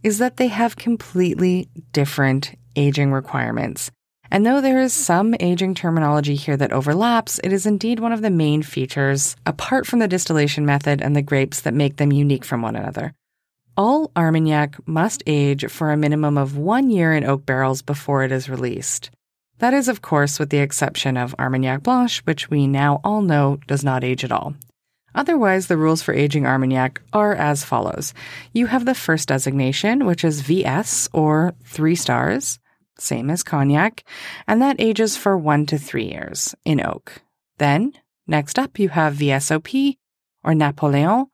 is 0.03 0.19
that 0.19 0.37
they 0.37 0.47
have 0.47 0.77
completely 0.77 1.69
different 1.93 2.55
aging 2.77 3.13
requirements. 3.13 3.91
And 4.31 4.47
though 4.47 4.61
there 4.61 4.81
is 4.81 4.93
some 4.93 5.35
aging 5.41 5.75
terminology 5.75 6.37
here 6.37 6.57
that 6.57 6.73
overlaps, 6.73 7.41
it 7.43 7.53
is 7.53 7.67
indeed 7.67 7.99
one 7.99 8.13
of 8.13 8.23
the 8.23 8.31
main 8.31 8.63
features, 8.63 9.35
apart 9.45 9.87
from 9.87 9.99
the 9.99 10.07
distillation 10.07 10.65
method 10.65 11.03
and 11.03 11.17
the 11.17 11.23
grapes 11.23 11.63
that 11.63 11.75
make 11.75 11.97
them 11.97 12.13
unique 12.13 12.45
from 12.45 12.63
one 12.63 12.77
another. 12.77 13.13
All 13.77 14.13
Armagnac 14.15 14.77
must 14.87 15.25
age 15.27 15.67
for 15.67 15.91
a 15.91 15.97
minimum 15.97 16.39
of 16.39 16.57
one 16.57 16.91
year 16.91 17.13
in 17.13 17.25
oak 17.25 17.45
barrels 17.45 17.83
before 17.83 18.23
it 18.23 18.31
is 18.31 18.49
released. 18.49 19.11
That 19.59 19.75
is, 19.75 19.89
of 19.89 20.01
course, 20.01 20.39
with 20.39 20.51
the 20.51 20.59
exception 20.59 21.17
of 21.17 21.35
Armagnac 21.39 21.83
Blanche, 21.83 22.21
which 22.21 22.49
we 22.51 22.69
now 22.69 23.01
all 23.03 23.21
know 23.21 23.59
does 23.67 23.83
not 23.83 24.05
age 24.05 24.23
at 24.23 24.33
all. 24.33 24.55
Otherwise, 25.15 25.67
the 25.67 25.77
rules 25.77 26.03
for 26.03 26.15
aging 26.15 26.47
Armagnac 26.47 27.03
are 27.13 27.35
as 27.35 27.65
follows. 27.65 28.15
You 28.53 28.67
have 28.67 28.85
the 28.85 28.95
first 28.95 29.29
designation, 29.29 30.07
which 30.07 30.25
is 30.25 30.43
VS 30.43 31.09
or 31.13 31.55
three 31.65 31.95
stars, 31.95 32.59
same 32.99 33.31
as 33.31 33.43
Cognac, 33.43 34.05
and 34.47 34.61
that 34.63 34.77
ages 34.79 35.17
for 35.17 35.37
one 35.37 35.67
to 35.67 35.79
three 35.79 36.09
years 36.11 36.55
in 36.65 36.81
oak. 36.85 37.23
Then, 37.59 37.93
next 38.27 38.59
up, 38.59 38.79
you 38.79 38.91
have 38.91 39.15
VSOP 39.17 39.97
or 40.45 40.55
Napoleon, 40.55 41.27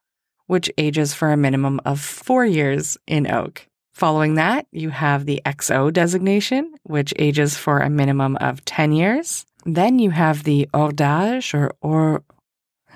which 0.46 0.70
ages 0.78 1.12
for 1.12 1.30
a 1.30 1.36
minimum 1.36 1.80
of 1.84 2.00
four 2.00 2.44
years 2.44 2.96
in 3.06 3.30
oak. 3.30 3.66
Following 3.92 4.34
that, 4.34 4.66
you 4.72 4.90
have 4.90 5.24
the 5.24 5.40
XO 5.46 5.92
designation, 5.92 6.74
which 6.82 7.14
ages 7.18 7.56
for 7.56 7.78
a 7.78 7.88
minimum 7.88 8.36
of 8.36 8.64
10 8.64 8.92
years. 8.92 9.46
Then 9.64 9.98
you 9.98 10.10
have 10.10 10.44
the 10.44 10.68
hors 10.74 10.92
d'âge 10.92 11.54
or, 11.54 11.72
or 11.80 12.22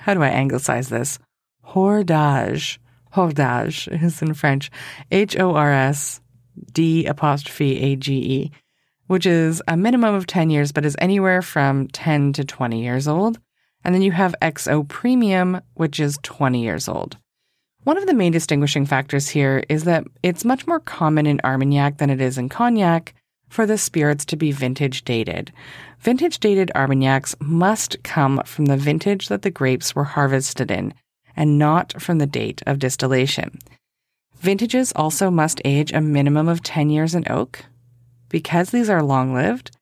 how 0.00 0.14
do 0.14 0.22
I 0.22 0.28
anglicize 0.28 0.88
this? 0.88 1.18
Hordage. 1.62 2.80
Hordage 3.14 3.86
is 4.02 4.22
in 4.22 4.32
French. 4.34 4.70
H 5.10 5.38
O 5.38 5.54
R 5.54 5.72
S 5.72 6.20
D 6.72 7.04
apostrophe 7.06 7.78
A 7.80 7.96
G 7.96 8.14
E, 8.14 8.52
which 9.08 9.26
is 9.26 9.62
a 9.68 9.76
minimum 9.76 10.14
of 10.14 10.26
10 10.26 10.48
years, 10.48 10.72
but 10.72 10.86
is 10.86 10.96
anywhere 10.98 11.42
from 11.42 11.86
10 11.88 12.32
to 12.34 12.44
20 12.44 12.82
years 12.82 13.06
old. 13.06 13.38
And 13.84 13.94
then 13.94 14.02
you 14.02 14.12
have 14.12 14.34
XO 14.40 14.88
Premium, 14.88 15.60
which 15.74 16.00
is 16.00 16.18
20 16.22 16.62
years 16.62 16.88
old. 16.88 17.18
One 17.84 17.98
of 17.98 18.06
the 18.06 18.14
main 18.14 18.32
distinguishing 18.32 18.86
factors 18.86 19.28
here 19.28 19.62
is 19.68 19.84
that 19.84 20.04
it's 20.22 20.44
much 20.44 20.66
more 20.66 20.80
common 20.80 21.26
in 21.26 21.40
Armagnac 21.44 21.98
than 21.98 22.10
it 22.10 22.20
is 22.20 22.38
in 22.38 22.48
Cognac 22.48 23.14
for 23.48 23.66
the 23.66 23.76
spirits 23.76 24.24
to 24.26 24.36
be 24.36 24.52
vintage 24.52 25.04
dated. 25.04 25.52
Vintage 26.00 26.40
dated 26.40 26.72
Armagnacs 26.74 27.36
must 27.40 28.02
come 28.02 28.40
from 28.46 28.66
the 28.66 28.76
vintage 28.78 29.28
that 29.28 29.42
the 29.42 29.50
grapes 29.50 29.94
were 29.94 30.04
harvested 30.04 30.70
in, 30.70 30.94
and 31.36 31.58
not 31.58 32.00
from 32.00 32.16
the 32.16 32.26
date 32.26 32.62
of 32.66 32.78
distillation. 32.78 33.58
Vintages 34.36 34.92
also 34.96 35.30
must 35.30 35.60
age 35.62 35.92
a 35.92 36.00
minimum 36.00 36.48
of 36.48 36.62
10 36.62 36.88
years 36.88 37.14
in 37.14 37.30
oak. 37.30 37.66
Because 38.30 38.70
these 38.70 38.88
are 38.88 39.02
long 39.02 39.34
lived, 39.34 39.72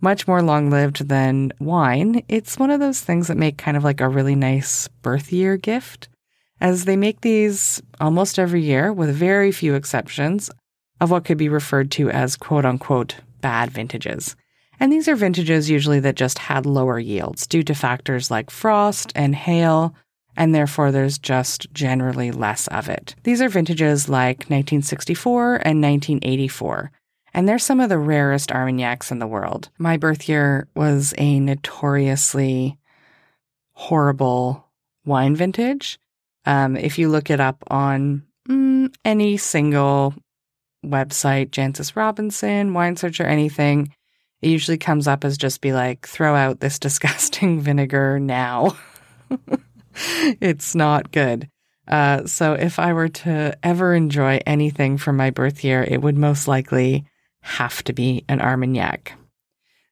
much 0.00 0.26
more 0.26 0.42
long 0.42 0.68
lived 0.68 1.08
than 1.08 1.52
wine, 1.60 2.24
it's 2.28 2.58
one 2.58 2.70
of 2.70 2.80
those 2.80 3.00
things 3.00 3.28
that 3.28 3.36
make 3.36 3.56
kind 3.56 3.76
of 3.76 3.84
like 3.84 4.00
a 4.00 4.08
really 4.08 4.34
nice 4.34 4.88
birth 5.02 5.32
year 5.32 5.56
gift, 5.56 6.08
as 6.60 6.86
they 6.86 6.96
make 6.96 7.20
these 7.20 7.80
almost 8.00 8.36
every 8.36 8.62
year, 8.62 8.92
with 8.92 9.14
very 9.14 9.52
few 9.52 9.76
exceptions, 9.76 10.50
of 11.00 11.12
what 11.12 11.24
could 11.24 11.38
be 11.38 11.48
referred 11.48 11.92
to 11.92 12.10
as 12.10 12.36
quote 12.36 12.64
unquote 12.64 13.14
bad 13.40 13.70
vintages. 13.70 14.34
And 14.80 14.92
these 14.92 15.08
are 15.08 15.16
vintages 15.16 15.68
usually 15.68 16.00
that 16.00 16.14
just 16.14 16.38
had 16.38 16.66
lower 16.66 16.98
yields 16.98 17.46
due 17.46 17.62
to 17.64 17.74
factors 17.74 18.30
like 18.30 18.50
frost 18.50 19.12
and 19.14 19.34
hail, 19.34 19.94
and 20.36 20.54
therefore 20.54 20.92
there's 20.92 21.18
just 21.18 21.72
generally 21.72 22.30
less 22.30 22.68
of 22.68 22.88
it. 22.88 23.14
These 23.24 23.42
are 23.42 23.48
vintages 23.48 24.08
like 24.08 24.38
1964 24.48 25.54
and 25.64 25.82
1984. 25.82 26.92
And 27.34 27.48
they're 27.48 27.58
some 27.58 27.80
of 27.80 27.88
the 27.88 27.98
rarest 27.98 28.50
Armagnacs 28.52 29.10
in 29.10 29.18
the 29.18 29.26
world. 29.26 29.68
My 29.78 29.96
birth 29.96 30.28
year 30.28 30.66
was 30.74 31.12
a 31.18 31.38
notoriously 31.40 32.78
horrible 33.74 34.66
wine 35.04 35.36
vintage. 35.36 35.98
Um, 36.46 36.76
if 36.76 36.98
you 36.98 37.08
look 37.08 37.30
it 37.30 37.40
up 37.40 37.62
on 37.68 38.24
mm, 38.48 38.94
any 39.04 39.36
single 39.36 40.14
website, 40.84 41.50
Jancis 41.50 41.94
Robinson, 41.96 42.74
Wine 42.74 42.96
Search, 42.96 43.20
or 43.20 43.26
anything, 43.26 43.92
it 44.42 44.48
usually 44.48 44.78
comes 44.78 45.08
up 45.08 45.24
as 45.24 45.38
just 45.38 45.60
be 45.60 45.72
like, 45.72 46.06
throw 46.06 46.34
out 46.34 46.60
this 46.60 46.78
disgusting 46.78 47.60
vinegar 47.60 48.18
now. 48.18 48.76
it's 50.40 50.74
not 50.74 51.12
good. 51.12 51.48
Uh, 51.86 52.26
so 52.26 52.52
if 52.52 52.78
I 52.78 52.92
were 52.92 53.08
to 53.08 53.56
ever 53.62 53.94
enjoy 53.94 54.40
anything 54.46 54.98
from 54.98 55.16
my 55.16 55.30
birth 55.30 55.64
year, 55.64 55.82
it 55.82 56.02
would 56.02 56.18
most 56.18 56.46
likely 56.46 57.06
have 57.40 57.82
to 57.84 57.92
be 57.92 58.24
an 58.28 58.40
Armagnac. 58.40 59.14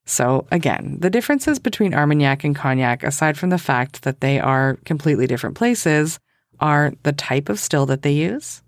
So 0.04 0.46
again, 0.52 0.98
the 1.00 1.10
differences 1.10 1.58
between 1.58 1.94
Armagnac 1.94 2.44
and 2.44 2.54
Cognac, 2.54 3.02
aside 3.02 3.36
from 3.36 3.50
the 3.50 3.58
fact 3.58 4.02
that 4.02 4.20
they 4.20 4.38
are 4.38 4.78
completely 4.84 5.26
different 5.26 5.56
places, 5.56 6.20
are 6.60 6.92
the 7.02 7.12
type 7.12 7.48
of 7.48 7.58
still 7.58 7.86
that 7.86 8.02
they 8.02 8.12
use, 8.12 8.62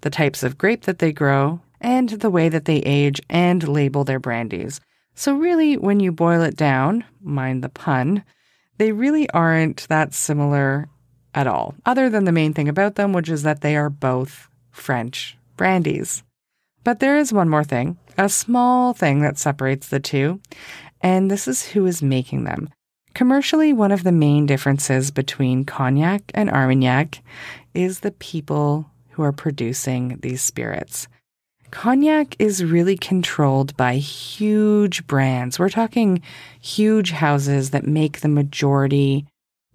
the 0.00 0.10
types 0.10 0.42
of 0.42 0.58
grape 0.58 0.82
that 0.82 0.98
they 0.98 1.12
grow, 1.12 1.60
and 1.80 2.08
the 2.08 2.30
way 2.30 2.48
that 2.48 2.64
they 2.64 2.78
age 2.78 3.20
and 3.28 3.66
label 3.68 4.02
their 4.04 4.20
brandies. 4.20 4.80
So 5.14 5.34
really, 5.34 5.76
when 5.76 6.00
you 6.00 6.12
boil 6.12 6.42
it 6.42 6.56
down, 6.56 7.04
mind 7.22 7.62
the 7.62 7.68
pun, 7.68 8.24
they 8.78 8.92
really 8.92 9.28
aren't 9.30 9.86
that 9.88 10.14
similar 10.14 10.88
at 11.34 11.46
all, 11.46 11.74
other 11.86 12.10
than 12.10 12.24
the 12.24 12.32
main 12.32 12.52
thing 12.54 12.68
about 12.68 12.96
them, 12.96 13.12
which 13.12 13.28
is 13.28 13.42
that 13.42 13.60
they 13.60 13.76
are 13.76 13.90
both 13.90 14.48
French 14.70 15.36
brandies. 15.56 16.22
But 16.84 17.00
there 17.00 17.16
is 17.16 17.32
one 17.32 17.48
more 17.48 17.64
thing, 17.64 17.96
a 18.18 18.28
small 18.28 18.92
thing 18.92 19.20
that 19.22 19.38
separates 19.38 19.88
the 19.88 20.00
two, 20.00 20.40
and 21.00 21.30
this 21.30 21.46
is 21.46 21.68
who 21.68 21.86
is 21.86 22.02
making 22.02 22.44
them. 22.44 22.70
Commercially, 23.14 23.72
one 23.72 23.92
of 23.92 24.04
the 24.04 24.12
main 24.12 24.46
differences 24.46 25.10
between 25.10 25.64
cognac 25.64 26.22
and 26.34 26.50
Armagnac 26.50 27.22
is 27.74 28.00
the 28.00 28.12
people 28.12 28.90
who 29.10 29.22
are 29.22 29.32
producing 29.32 30.18
these 30.22 30.42
spirits. 30.42 31.08
Cognac 31.72 32.36
is 32.38 32.62
really 32.62 32.98
controlled 32.98 33.74
by 33.78 33.94
huge 33.94 35.06
brands. 35.06 35.58
We're 35.58 35.70
talking 35.70 36.20
huge 36.60 37.10
houses 37.12 37.70
that 37.70 37.86
make 37.86 38.20
the 38.20 38.28
majority 38.28 39.26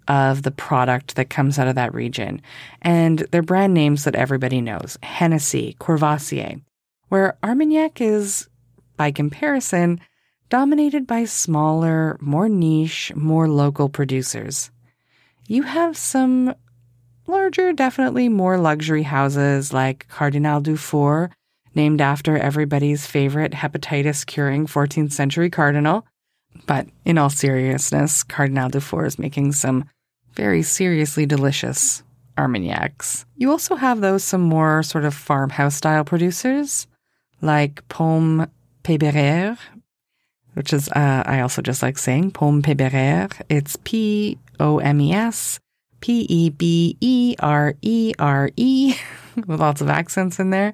of 0.08 0.44
the 0.44 0.52
product 0.52 1.16
that 1.16 1.32
comes 1.32 1.58
out 1.58 1.68
of 1.68 1.74
that 1.76 1.94
region. 1.96 2.40
And 2.84 3.20
they're 3.32 3.42
brand 3.42 3.74
names 3.74 4.04
that 4.04 4.16
everybody 4.16 4.62
knows 4.62 4.98
Hennessy, 5.02 5.76
Courvoisier, 5.80 6.62
where 7.10 7.36
Armagnac 7.44 8.00
is, 8.00 8.48
by 8.96 9.12
comparison, 9.12 10.00
dominated 10.50 11.08
by 11.08 11.26
smaller, 11.26 12.16
more 12.22 12.48
niche, 12.48 13.12
more 13.16 13.50
local 13.50 13.90
producers. 13.90 14.70
You 15.48 15.64
have 15.64 15.98
some 15.98 16.54
larger, 17.26 17.74
definitely 17.74 18.30
more 18.30 18.60
luxury 18.60 19.04
houses 19.04 19.74
like 19.74 20.08
Cardinal 20.10 20.62
Dufour 20.62 21.32
named 21.78 22.02
after 22.02 22.38
everybody's 22.38 23.08
favorite 23.08 23.54
hepatitis 23.54 24.26
curing 24.26 24.68
14th 24.68 25.14
century 25.14 25.50
cardinal. 25.50 26.06
But 26.66 26.88
in 27.06 27.18
all 27.18 27.30
seriousness, 27.30 28.24
Cardinal 28.24 28.68
Dufour 28.68 29.06
is 29.06 29.20
making 29.20 29.54
some 29.54 29.86
very 30.34 30.64
seriously 30.64 31.26
delicious 31.26 32.04
Armagnacs. 32.38 33.26
You 33.38 33.52
also 33.52 33.76
have 33.76 34.02
those 34.02 34.24
some 34.24 34.42
more 34.42 34.84
sort 34.84 35.06
of 35.06 35.14
farmhouse 35.14 35.76
style 35.76 36.04
producers 36.04 36.88
like 37.42 37.88
Paume 37.88 38.50
Pébéraire, 38.84 39.58
which 40.54 40.74
is, 40.74 40.90
uh, 40.90 41.24
I 41.26 41.42
also 41.42 41.62
just 41.62 41.82
like 41.82 41.98
saying 41.98 42.32
Pomès-Pébérère. 42.32 43.40
It's 43.50 43.76
P 43.84 44.38
O 44.60 44.80
M 44.80 45.00
E 45.00 45.14
S 45.14 45.60
P 46.00 46.26
E 46.30 46.50
B 46.50 46.98
E 47.02 47.36
R 47.40 47.76
E 47.82 48.14
R 48.20 48.50
E 48.56 48.96
with 49.48 49.60
lots 49.60 49.82
of 49.82 49.90
accents 49.90 50.40
in 50.40 50.50
there 50.50 50.74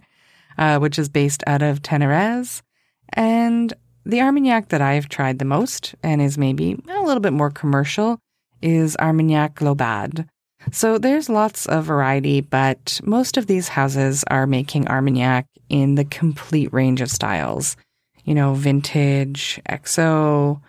uh, 0.57 0.79
which 0.79 0.99
is 0.99 1.09
based 1.09 1.43
out 1.47 1.61
of 1.61 1.81
Ténarèze. 1.81 2.61
And 3.09 3.73
the 4.05 4.21
Armagnac 4.21 4.69
that 4.69 4.81
I've 4.81 5.09
tried 5.09 5.39
the 5.39 5.45
most 5.45 5.95
and 6.03 6.21
is 6.21 6.37
maybe 6.37 6.77
a 6.89 7.01
little 7.01 7.21
bit 7.21 7.33
more 7.33 7.51
commercial 7.51 8.19
is 8.61 8.95
Armagnac 8.97 9.55
Laubade. 9.55 10.27
So 10.71 10.97
there's 10.97 11.29
lots 11.29 11.65
of 11.65 11.85
variety, 11.85 12.41
but 12.41 12.99
most 13.03 13.37
of 13.37 13.47
these 13.47 13.67
houses 13.67 14.23
are 14.29 14.47
making 14.47 14.87
Armagnac 14.87 15.45
in 15.69 15.95
the 15.95 16.05
complete 16.05 16.71
range 16.71 17.01
of 17.01 17.11
styles. 17.11 17.75
You 18.23 18.33
know, 18.33 18.53
vintage, 18.53 19.59
XO, 19.69 20.61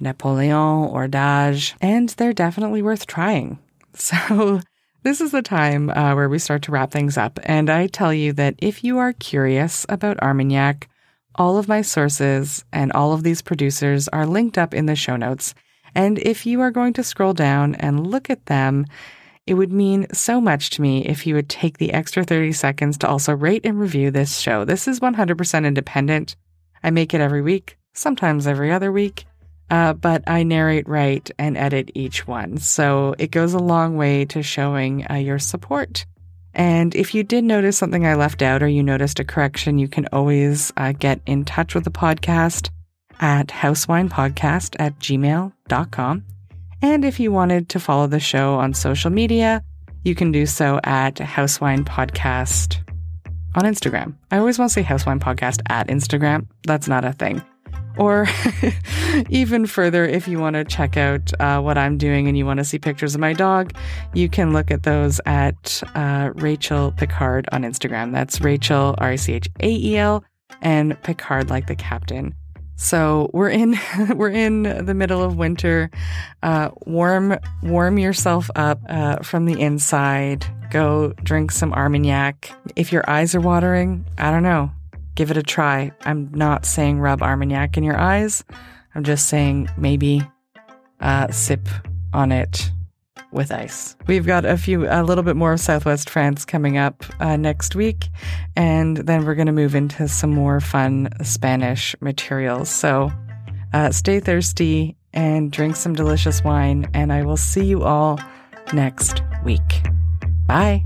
Napoleon, 0.00 0.88
Hordage, 0.88 1.74
and 1.82 2.08
they're 2.10 2.32
definitely 2.32 2.82
worth 2.82 3.06
trying. 3.06 3.58
So 3.94 4.62
this 5.02 5.20
is 5.20 5.32
the 5.32 5.42
time 5.42 5.90
uh, 5.90 6.14
where 6.14 6.28
we 6.28 6.38
start 6.38 6.62
to 6.62 6.72
wrap 6.72 6.90
things 6.90 7.16
up, 7.16 7.40
and 7.42 7.68
I 7.68 7.86
tell 7.88 8.14
you 8.14 8.32
that 8.34 8.54
if 8.58 8.84
you 8.84 8.98
are 8.98 9.12
curious 9.12 9.84
about 9.88 10.22
Armagnac, 10.22 10.88
all 11.34 11.58
of 11.58 11.68
my 11.68 11.82
sources 11.82 12.64
and 12.72 12.92
all 12.92 13.12
of 13.12 13.22
these 13.22 13.42
producers 13.42 14.06
are 14.08 14.26
linked 14.26 14.58
up 14.58 14.74
in 14.74 14.86
the 14.86 14.94
show 14.94 15.16
notes. 15.16 15.54
And 15.94 16.18
if 16.18 16.46
you 16.46 16.60
are 16.60 16.70
going 16.70 16.92
to 16.94 17.04
scroll 17.04 17.32
down 17.32 17.74
and 17.76 18.06
look 18.06 18.30
at 18.30 18.46
them, 18.46 18.86
it 19.46 19.54
would 19.54 19.72
mean 19.72 20.06
so 20.12 20.40
much 20.40 20.70
to 20.70 20.82
me 20.82 21.04
if 21.04 21.26
you 21.26 21.34
would 21.34 21.48
take 21.48 21.78
the 21.78 21.92
extra 21.92 22.22
30 22.22 22.52
seconds 22.52 22.98
to 22.98 23.08
also 23.08 23.34
rate 23.34 23.66
and 23.66 23.80
review 23.80 24.10
this 24.10 24.38
show. 24.38 24.64
This 24.64 24.86
is 24.86 25.00
100% 25.00 25.66
independent. 25.66 26.36
I 26.82 26.90
make 26.90 27.12
it 27.12 27.20
every 27.20 27.42
week, 27.42 27.76
sometimes 27.92 28.46
every 28.46 28.70
other 28.70 28.92
week 28.92 29.24
uh, 29.72 29.94
but 29.94 30.22
I 30.26 30.42
narrate, 30.42 30.86
write, 30.86 31.30
and 31.38 31.56
edit 31.56 31.90
each 31.94 32.26
one. 32.26 32.58
So 32.58 33.14
it 33.18 33.30
goes 33.30 33.54
a 33.54 33.58
long 33.58 33.96
way 33.96 34.26
to 34.26 34.42
showing 34.42 35.06
uh, 35.10 35.14
your 35.14 35.38
support. 35.38 36.04
And 36.52 36.94
if 36.94 37.14
you 37.14 37.24
did 37.24 37.42
notice 37.42 37.78
something 37.78 38.06
I 38.06 38.14
left 38.14 38.42
out 38.42 38.62
or 38.62 38.68
you 38.68 38.82
noticed 38.82 39.18
a 39.18 39.24
correction, 39.24 39.78
you 39.78 39.88
can 39.88 40.06
always 40.12 40.74
uh, 40.76 40.92
get 40.92 41.22
in 41.24 41.46
touch 41.46 41.74
with 41.74 41.84
the 41.84 41.90
podcast 41.90 42.68
at 43.18 43.46
housewinepodcast 43.48 44.76
at 44.78 44.98
gmail.com. 44.98 46.24
And 46.82 47.04
if 47.06 47.18
you 47.18 47.32
wanted 47.32 47.70
to 47.70 47.80
follow 47.80 48.06
the 48.06 48.20
show 48.20 48.56
on 48.56 48.74
social 48.74 49.10
media, 49.10 49.64
you 50.04 50.14
can 50.14 50.32
do 50.32 50.44
so 50.44 50.80
at 50.84 51.14
Housewine 51.14 51.84
Podcast 51.84 52.76
on 53.54 53.62
Instagram. 53.62 54.16
I 54.30 54.36
always 54.36 54.58
want 54.58 54.70
to 54.70 54.74
say 54.74 54.82
Housewine 54.82 55.20
Podcast 55.20 55.62
at 55.70 55.88
Instagram. 55.88 56.48
That's 56.66 56.88
not 56.88 57.06
a 57.06 57.14
thing. 57.14 57.42
Or 57.96 58.26
even 59.28 59.66
further, 59.66 60.04
if 60.04 60.26
you 60.26 60.38
want 60.38 60.54
to 60.54 60.64
check 60.64 60.96
out 60.96 61.32
uh, 61.40 61.60
what 61.60 61.76
I'm 61.76 61.98
doing 61.98 62.28
and 62.28 62.36
you 62.36 62.46
want 62.46 62.58
to 62.58 62.64
see 62.64 62.78
pictures 62.78 63.14
of 63.14 63.20
my 63.20 63.32
dog, 63.32 63.74
you 64.14 64.28
can 64.28 64.52
look 64.52 64.70
at 64.70 64.82
those 64.82 65.20
at 65.26 65.82
uh, 65.94 66.30
Rachel 66.34 66.92
Picard 66.92 67.48
on 67.52 67.62
Instagram. 67.62 68.12
That's 68.12 68.40
Rachel, 68.40 68.94
R 68.98 69.10
I 69.10 69.16
C 69.16 69.34
H 69.34 69.48
A 69.60 69.68
E 69.68 69.98
L, 69.98 70.24
and 70.62 71.00
Picard 71.02 71.50
like 71.50 71.66
the 71.66 71.76
captain. 71.76 72.34
So 72.76 73.30
we're 73.32 73.50
in 73.50 73.78
we're 74.16 74.30
in 74.30 74.62
the 74.62 74.94
middle 74.94 75.22
of 75.22 75.36
winter. 75.36 75.90
Uh, 76.42 76.70
warm 76.86 77.38
warm 77.62 77.98
yourself 77.98 78.50
up 78.56 78.80
uh, 78.88 79.16
from 79.16 79.44
the 79.44 79.60
inside. 79.60 80.46
Go 80.70 81.12
drink 81.22 81.52
some 81.52 81.72
Armagnac. 81.74 82.50
If 82.74 82.90
your 82.90 83.08
eyes 83.08 83.34
are 83.34 83.40
watering, 83.40 84.06
I 84.16 84.30
don't 84.30 84.42
know 84.42 84.72
give 85.14 85.30
it 85.30 85.36
a 85.36 85.42
try. 85.42 85.92
I'm 86.04 86.30
not 86.32 86.64
saying 86.64 87.00
rub 87.00 87.22
Armagnac 87.22 87.76
in 87.76 87.84
your 87.84 87.98
eyes. 87.98 88.44
I'm 88.94 89.04
just 89.04 89.28
saying 89.28 89.68
maybe 89.76 90.22
uh, 91.00 91.30
sip 91.30 91.68
on 92.12 92.32
it 92.32 92.70
with 93.32 93.50
ice. 93.50 93.96
We've 94.06 94.26
got 94.26 94.44
a 94.44 94.56
few, 94.56 94.86
a 94.88 95.02
little 95.02 95.24
bit 95.24 95.36
more 95.36 95.52
of 95.52 95.60
Southwest 95.60 96.10
France 96.10 96.44
coming 96.44 96.76
up 96.76 97.04
uh, 97.20 97.36
next 97.36 97.74
week, 97.74 98.08
and 98.56 98.98
then 98.98 99.24
we're 99.24 99.34
going 99.34 99.46
to 99.46 99.52
move 99.52 99.74
into 99.74 100.08
some 100.08 100.30
more 100.30 100.60
fun 100.60 101.08
Spanish 101.22 101.96
materials. 102.00 102.68
So 102.68 103.10
uh, 103.72 103.90
stay 103.90 104.20
thirsty 104.20 104.96
and 105.12 105.50
drink 105.50 105.76
some 105.76 105.94
delicious 105.94 106.44
wine, 106.44 106.88
and 106.94 107.12
I 107.12 107.22
will 107.22 107.36
see 107.36 107.64
you 107.64 107.82
all 107.82 108.20
next 108.72 109.22
week. 109.44 109.82
Bye. 110.46 110.84